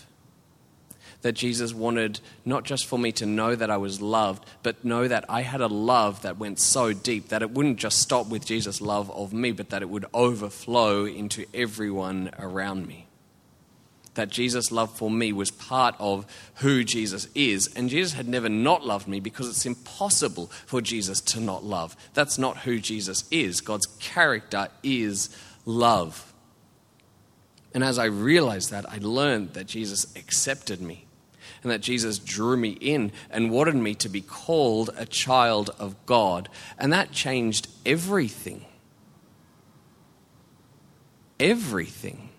that 1.25 1.33
Jesus 1.33 1.73
wanted 1.73 2.19
not 2.45 2.65
just 2.65 2.85
for 2.85 2.99
me 2.99 3.11
to 3.11 3.25
know 3.25 3.55
that 3.55 3.71
I 3.71 3.77
was 3.77 3.99
loved, 3.99 4.45
but 4.61 4.85
know 4.85 5.07
that 5.07 5.25
I 5.27 5.41
had 5.41 5.59
a 5.59 5.65
love 5.65 6.21
that 6.21 6.37
went 6.37 6.59
so 6.59 6.93
deep 6.93 7.29
that 7.29 7.41
it 7.41 7.49
wouldn't 7.49 7.79
just 7.79 7.99
stop 7.99 8.27
with 8.27 8.45
Jesus' 8.45 8.79
love 8.79 9.09
of 9.09 9.33
me, 9.33 9.51
but 9.51 9.71
that 9.71 9.81
it 9.81 9.89
would 9.89 10.05
overflow 10.13 11.05
into 11.05 11.47
everyone 11.51 12.29
around 12.37 12.85
me. 12.85 13.07
That 14.13 14.29
Jesus' 14.29 14.71
love 14.71 14.95
for 14.95 15.09
me 15.09 15.33
was 15.33 15.49
part 15.49 15.95
of 15.97 16.27
who 16.57 16.83
Jesus 16.83 17.27
is. 17.33 17.73
And 17.75 17.89
Jesus 17.89 18.13
had 18.13 18.27
never 18.27 18.47
not 18.47 18.85
loved 18.85 19.07
me 19.07 19.19
because 19.19 19.49
it's 19.49 19.65
impossible 19.65 20.51
for 20.67 20.79
Jesus 20.79 21.21
to 21.21 21.39
not 21.39 21.63
love. 21.63 21.97
That's 22.13 22.37
not 22.37 22.57
who 22.57 22.79
Jesus 22.79 23.25
is. 23.31 23.61
God's 23.61 23.87
character 23.99 24.67
is 24.83 25.35
love. 25.65 26.35
And 27.73 27.83
as 27.83 27.97
I 27.97 28.05
realized 28.05 28.69
that, 28.69 28.87
I 28.87 28.99
learned 28.99 29.53
that 29.53 29.65
Jesus 29.65 30.15
accepted 30.15 30.81
me 30.81 31.04
and 31.65 31.71
that 31.71 31.81
Jesus 31.81 32.19
drew 32.19 32.55
me 32.55 32.77
in 32.79 33.11
and 33.31 33.49
wanted 33.49 33.73
me 33.73 33.95
to 33.95 34.07
be 34.07 34.21
called 34.21 34.91
a 34.95 35.05
child 35.07 35.71
of 35.79 35.95
God. 36.05 36.47
And 36.77 36.93
that 36.93 37.11
changed 37.11 37.67
everything. 37.87 38.65
Everything. 41.39 42.29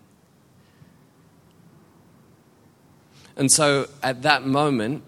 And 3.35 3.51
so 3.51 3.89
at 4.01 4.21
that 4.21 4.45
moment, 4.45 5.03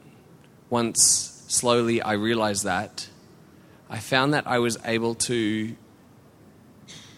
once 0.69 1.45
slowly 1.47 2.01
I 2.01 2.13
realized 2.13 2.65
that, 2.65 3.08
I 3.89 3.99
found 3.99 4.34
that 4.34 4.45
I 4.45 4.60
was 4.60 4.77
able 4.84 5.15
to 5.15 5.77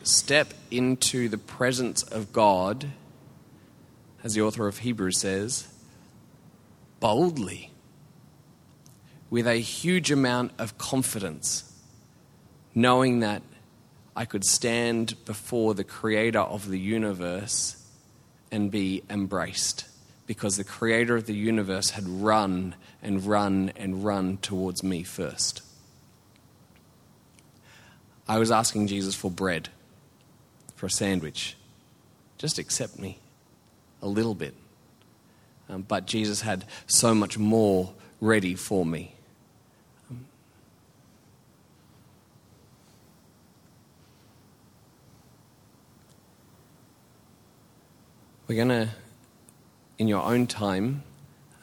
step 0.03 0.53
into 0.69 1.29
the 1.29 1.39
presence 1.39 2.03
of 2.03 2.31
God, 2.31 2.91
as 4.23 4.35
the 4.35 4.43
author 4.43 4.67
of 4.67 4.77
Hebrews 4.77 5.17
says, 5.17 5.67
boldly 7.01 7.71
with 9.29 9.45
a 9.47 9.55
huge 9.55 10.11
amount 10.11 10.53
of 10.57 10.77
confidence, 10.77 11.73
knowing 12.73 13.19
that 13.19 13.41
I 14.15 14.23
could 14.23 14.45
stand 14.45 15.15
before 15.25 15.73
the 15.73 15.83
creator 15.83 16.39
of 16.39 16.69
the 16.69 16.79
universe 16.79 17.75
and 18.51 18.71
be 18.71 19.03
embraced 19.09 19.87
because 20.27 20.57
the 20.57 20.63
creator 20.63 21.15
of 21.15 21.25
the 21.25 21.33
universe 21.33 21.89
had 21.89 22.07
run 22.07 22.75
and 23.01 23.25
run 23.25 23.71
and 23.75 24.03
run 24.03 24.37
towards 24.37 24.83
me 24.83 25.03
first. 25.03 25.61
I 28.27 28.37
was 28.37 28.51
asking 28.51 28.87
Jesus 28.87 29.15
for 29.15 29.31
bread, 29.31 29.69
for 30.75 30.85
a 30.85 30.89
sandwich. 30.89 31.57
Just 32.37 32.59
accept 32.59 32.99
me 32.99 33.19
a 34.01 34.07
little 34.07 34.35
bit. 34.35 34.55
Um, 35.71 35.83
but 35.83 36.05
Jesus 36.05 36.41
had 36.41 36.65
so 36.85 37.15
much 37.15 37.37
more 37.37 37.93
ready 38.19 38.55
for 38.55 38.85
me. 38.85 39.15
we're 48.51 48.65
going 48.65 48.85
to, 48.85 48.89
in 49.97 50.09
your 50.09 50.23
own 50.23 50.45
time, 50.45 51.03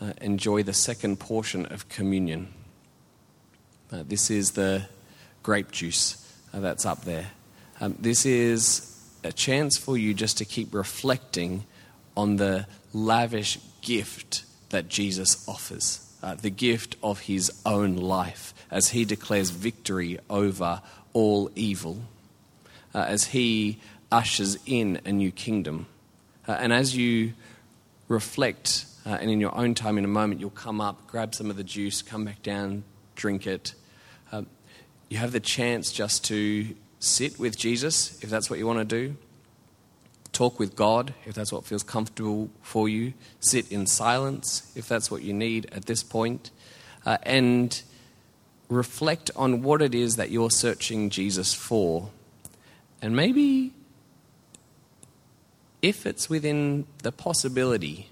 uh, 0.01 0.15
enjoy 0.23 0.63
the 0.63 0.73
second 0.73 1.21
portion 1.21 1.67
of 1.67 1.87
communion. 1.91 2.49
Uh, 3.93 4.03
this 4.09 4.31
is 4.31 4.53
the 4.53 4.87
grape 5.43 5.71
juice 5.71 6.35
uh, 6.55 6.61
that's 6.61 6.87
up 6.87 7.05
there. 7.05 7.27
Um, 7.79 7.95
this 7.99 8.25
is 8.25 8.99
a 9.23 9.31
chance 9.31 9.77
for 9.77 9.99
you 9.99 10.15
just 10.15 10.39
to 10.39 10.47
keep 10.47 10.73
reflecting 10.73 11.67
on 12.17 12.37
the 12.37 12.67
lavish 12.95 13.59
gift 13.89 14.45
that 14.69 14.87
Jesus 14.91 15.49
offers 15.49 16.05
uh, 16.23 16.35
the 16.35 16.51
gift 16.51 16.95
of 17.03 17.21
his 17.21 17.51
own 17.65 17.97
life 17.97 18.53
as 18.71 18.91
he 18.91 19.07
declares 19.07 19.49
victory 19.49 20.19
over 20.29 20.83
all 21.15 21.51
evil, 21.55 21.97
uh, 22.95 23.07
as 23.09 23.29
he 23.29 23.79
ushers 24.13 24.59
in 24.67 25.01
a 25.07 25.13
new 25.13 25.31
kingdom. 25.31 25.87
Uh, 26.47 26.53
and 26.53 26.71
as 26.71 26.95
you 26.95 27.33
reflect, 28.09 28.85
uh, 29.07 29.17
and 29.21 29.31
in 29.31 29.41
your 29.41 29.55
own 29.57 29.75
time, 29.75 29.97
in 29.97 30.05
a 30.05 30.09
moment, 30.09 30.39
you'll 30.39 30.51
come 30.51 30.83
up, 30.83 31.07
grab 31.07 31.35
some 31.35 31.49
of 31.49 31.57
the 31.57 31.65
juice, 31.65 32.03
come 32.03 32.27
back 32.27 32.43
down, 32.43 32.85
drink 33.17 33.47
it. 33.47 33.73
Um, 34.33 34.47
you 35.09 35.17
have 35.17 35.33
the 35.33 35.41
chance 35.41 35.93
just 35.93 36.27
to 36.27 36.75
sit 37.01 37.39
with 37.39 37.57
Jesus, 37.57 38.23
if 38.23 38.29
that's 38.29 38.51
what 38.51 38.59
you 38.59 38.67
want 38.67 38.81
to 38.81 38.85
do. 38.85 39.17
Talk 40.33 40.59
with 40.59 40.77
God, 40.77 41.15
if 41.27 41.35
that's 41.35 41.53
what 41.53 41.65
feels 41.65 41.83
comfortable 41.83 42.51
for 42.63 42.89
you. 42.89 43.15
Sit 43.41 43.73
in 43.73 43.87
silence, 43.87 44.71
if 44.77 44.89
that's 44.89 45.11
what 45.11 45.23
you 45.23 45.33
need 45.33 45.67
at 45.73 45.87
this 45.87 46.03
point. 46.03 46.51
Uh, 47.05 47.19
and 47.23 47.83
reflect 48.69 49.31
on 49.35 49.63
what 49.63 49.83
it 49.83 49.95
is 49.95 50.17
that 50.17 50.31
you're 50.31 50.51
searching 50.51 51.11
Jesus 51.11 51.55
for. 51.55 52.11
And 53.01 53.17
maybe, 53.17 53.73
if 55.83 56.07
it's 56.07 56.29
within 56.29 56.87
the 57.03 57.13
possibility, 57.13 58.11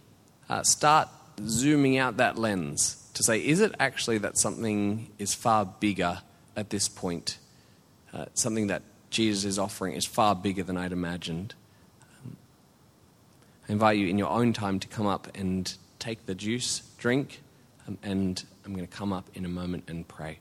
uh, 0.49 0.63
start 0.63 1.09
zooming 1.47 1.99
out 1.99 2.17
that 2.17 2.39
lens 2.39 3.03
to 3.15 3.23
say, 3.23 3.39
is 3.39 3.61
it 3.61 3.75
actually 3.81 4.19
that 4.19 4.39
something 4.39 5.11
is 5.19 5.35
far 5.35 5.65
bigger 5.65 6.21
at 6.55 6.71
this 6.71 6.89
point? 6.89 7.39
Uh, 8.13 8.27
something 8.35 8.69
that 8.69 8.83
Jesus 9.11 9.45
is 9.45 9.59
offering 9.59 9.95
is 9.95 10.07
far 10.07 10.35
bigger 10.35 10.63
than 10.63 10.77
I'd 10.77 10.93
imagined. 10.93 11.55
I 13.69 13.73
invite 13.73 13.99
you 13.99 14.07
in 14.07 14.17
your 14.17 14.31
own 14.31 14.53
time 14.53 14.79
to 14.81 14.87
come 14.89 15.07
up 15.07 15.29
and 15.35 15.75
take 15.99 16.27
the 16.27 16.35
juice, 16.35 16.83
drink, 16.99 17.41
um, 17.89 17.99
and 18.03 18.45
I'm 18.65 18.73
going 18.73 18.87
to 18.87 18.93
come 18.93 19.13
up 19.13 19.29
in 19.35 19.45
a 19.45 19.49
moment 19.49 19.85
and 19.89 20.07
pray. 20.07 20.39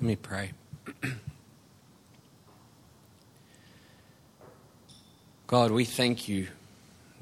Let 0.00 0.06
me 0.06 0.16
pray. 0.16 0.52
God, 5.48 5.72
we 5.72 5.84
thank 5.84 6.28
you 6.28 6.48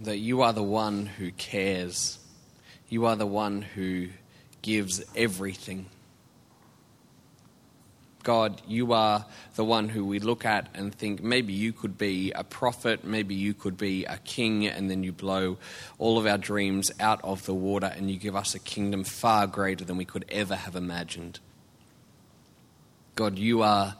that 0.01 0.18
you 0.18 0.43
are 0.43 0.53
the 0.53 0.62
one 0.62 1.07
who 1.07 1.32
cares. 1.32 2.18
You 2.88 3.07
are 3.07 3.16
the 3.16 3.26
one 3.26 3.62
who 3.62 4.09
gives 4.61 5.03
everything. 5.16 5.86
God, 8.23 8.62
you 8.68 8.93
are 8.93 9.25
the 9.57 9.64
one 9.64 9.89
who 9.89 10.05
we 10.05 10.20
look 10.20 10.45
at 10.45 10.68
and 10.75 10.95
think 10.95 11.23
maybe 11.23 11.53
you 11.53 11.73
could 11.73 11.99
be 11.99 12.31
a 12.33 12.45
prophet, 12.45 13.05
maybe 13.05 13.35
you 13.35 13.53
could 13.53 13.77
be 13.77 14.05
a 14.05 14.18
king, 14.18 14.66
and 14.66 14.89
then 14.89 15.03
you 15.03 15.12
blow 15.12 15.59
all 15.99 16.18
of 16.18 16.27
our 16.27 16.39
dreams 16.39 16.93
out 17.01 17.20
of 17.25 17.45
the 17.47 17.55
water 17.55 17.93
and 17.95 18.11
you 18.11 18.16
give 18.16 18.37
us 18.37 18.55
a 18.55 18.61
kingdom 18.61 19.03
far 19.03 19.47
greater 19.47 19.85
than 19.85 19.97
we 19.97 20.05
could 20.05 20.25
ever 20.29 20.55
have 20.55 20.77
imagined. 20.77 21.41
God, 23.14 23.39
you 23.39 23.62
are 23.62 23.97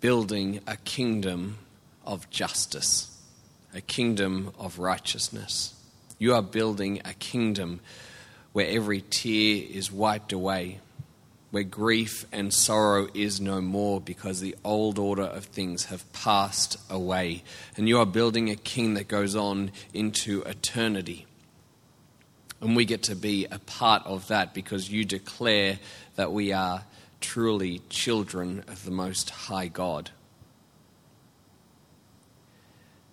building 0.00 0.60
a 0.66 0.76
kingdom 0.76 1.58
of 2.06 2.30
justice, 2.30 3.18
a 3.74 3.80
kingdom 3.80 4.52
of 4.58 4.78
righteousness. 4.78 5.74
You 6.18 6.34
are 6.34 6.42
building 6.42 7.00
a 7.04 7.12
kingdom 7.14 7.80
where 8.52 8.68
every 8.68 9.00
tear 9.00 9.64
is 9.68 9.92
wiped 9.92 10.32
away 10.32 10.78
where 11.50 11.64
grief 11.64 12.24
and 12.30 12.54
sorrow 12.54 13.08
is 13.12 13.40
no 13.40 13.60
more 13.60 14.00
because 14.00 14.40
the 14.40 14.54
old 14.64 14.98
order 14.98 15.24
of 15.24 15.44
things 15.44 15.86
have 15.86 16.10
passed 16.12 16.76
away. 16.88 17.42
And 17.76 17.88
you 17.88 17.98
are 17.98 18.06
building 18.06 18.50
a 18.50 18.56
king 18.56 18.94
that 18.94 19.08
goes 19.08 19.34
on 19.34 19.72
into 19.92 20.42
eternity. 20.42 21.26
And 22.60 22.76
we 22.76 22.84
get 22.84 23.02
to 23.04 23.16
be 23.16 23.46
a 23.50 23.58
part 23.58 24.06
of 24.06 24.28
that 24.28 24.54
because 24.54 24.90
you 24.90 25.04
declare 25.04 25.78
that 26.16 26.32
we 26.32 26.52
are 26.52 26.84
truly 27.20 27.80
children 27.88 28.64
of 28.68 28.84
the 28.84 28.90
Most 28.90 29.30
High 29.30 29.68
God. 29.68 30.10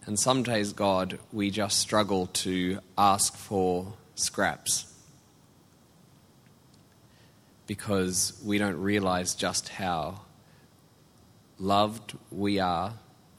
And 0.06 0.18
some 0.20 0.44
days, 0.44 0.74
God, 0.74 1.20
we 1.34 1.50
just 1.50 1.80
struggle 1.80 2.28
to 2.28 2.80
ask 2.98 3.36
for 3.36 3.94
scraps 4.16 4.94
because 7.68 8.34
we 8.44 8.58
don't 8.58 8.78
realize 8.78 9.36
just 9.36 9.70
how 9.70 10.22
loved 11.60 12.18
we 12.32 12.60
are 12.60 12.94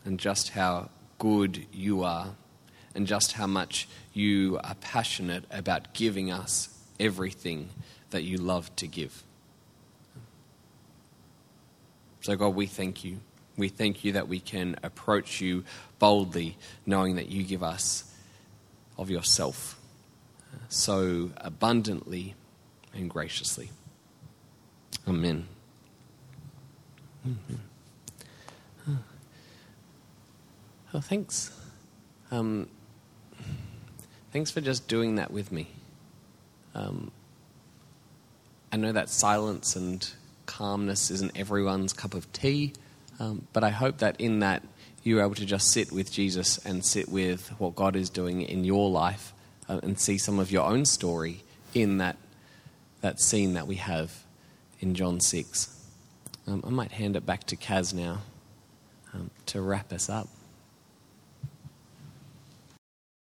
and 0.05 0.21
just 0.21 0.51
how 0.51 0.91
good 1.19 1.67
you 1.73 2.03
are 2.05 2.35
and 2.95 3.07
just 3.07 3.33
how 3.33 3.47
much 3.47 3.89
you 4.13 4.61
are 4.63 4.75
passionate 4.77 5.45
about 5.51 5.95
giving 5.95 6.31
us 6.31 6.69
everything 7.01 7.69
that 8.11 8.23
you 8.23 8.37
love 8.39 8.75
to 8.77 8.87
give. 8.87 9.23
So, 12.21 12.37
God, 12.37 12.55
we 12.55 12.67
thank 12.67 13.05
you. 13.05 13.21
We 13.57 13.69
thank 13.69 14.05
you 14.05 14.13
that 14.13 14.29
we 14.29 14.41
can 14.41 14.77
approach 14.83 15.41
you 15.41 15.65
boldly, 15.99 16.57
knowing 16.87 17.17
that 17.17 17.29
you 17.29 17.43
give 17.43 17.63
us 17.63 18.05
of 18.97 19.11
yourself 19.11 19.81
so 20.69 21.31
abundantly 21.39 22.35
and 22.95 23.09
graciously. 23.09 23.71
Amen. 25.09 25.49
Oh, 30.93 31.01
thanks. 31.01 31.51
Um, 32.31 32.69
thanks 34.33 34.51
for 34.51 34.61
just 34.61 34.87
doing 34.87 35.15
that 35.15 35.31
with 35.31 35.51
me. 35.51 35.69
Um, 36.75 37.11
I 38.71 38.77
know 38.77 38.93
that 38.93 39.09
silence 39.09 39.77
and 39.77 40.07
calmness 40.45 41.11
isn't 41.11 41.39
everyone's 41.39 41.95
cup 41.95 42.13
of 42.13 42.31
tea, 42.35 42.75
um, 43.19 43.47
but 43.55 43.65
I 43.65 43.71
hope 43.71 43.99
that 43.99 44.21
in 44.21 44.41
that 44.41 44.63
you're 45.05 45.23
able 45.23 45.37
to 45.37 45.47
just 45.47 45.71
sit 45.71 45.91
with 45.91 46.13
Jesus 46.13 46.59
and 46.67 46.85
sit 46.85 47.09
with 47.09 47.49
what 47.59 47.75
God 47.75 47.97
is 47.97 48.11
doing 48.11 48.43
in 48.43 48.65
your 48.65 48.91
life 48.91 49.33
uh, 49.71 49.81
and 49.83 49.99
see 49.99 50.19
some 50.19 50.39
of 50.39 50.51
your 50.51 50.67
own 50.67 50.85
story 50.85 51.45
in 51.73 51.97
that, 51.97 52.17
that 53.01 53.21
scene 53.21 53.55
that 53.55 53.67
we 53.67 53.77
have 53.77 54.25
in 54.81 54.95
John 54.95 55.21
6. 55.21 55.75
Um, 56.47 56.63
I 56.67 56.71
might 56.71 56.93
hand 56.93 57.17
it 57.17 57.27
back 57.27 57.45
to 57.45 57.57
Kaz 57.57 57.93
now 57.93 58.23
um, 59.13 59.31
to 59.47 59.61
wrap 59.61 59.93
us 59.93 60.09
up. 60.09 60.29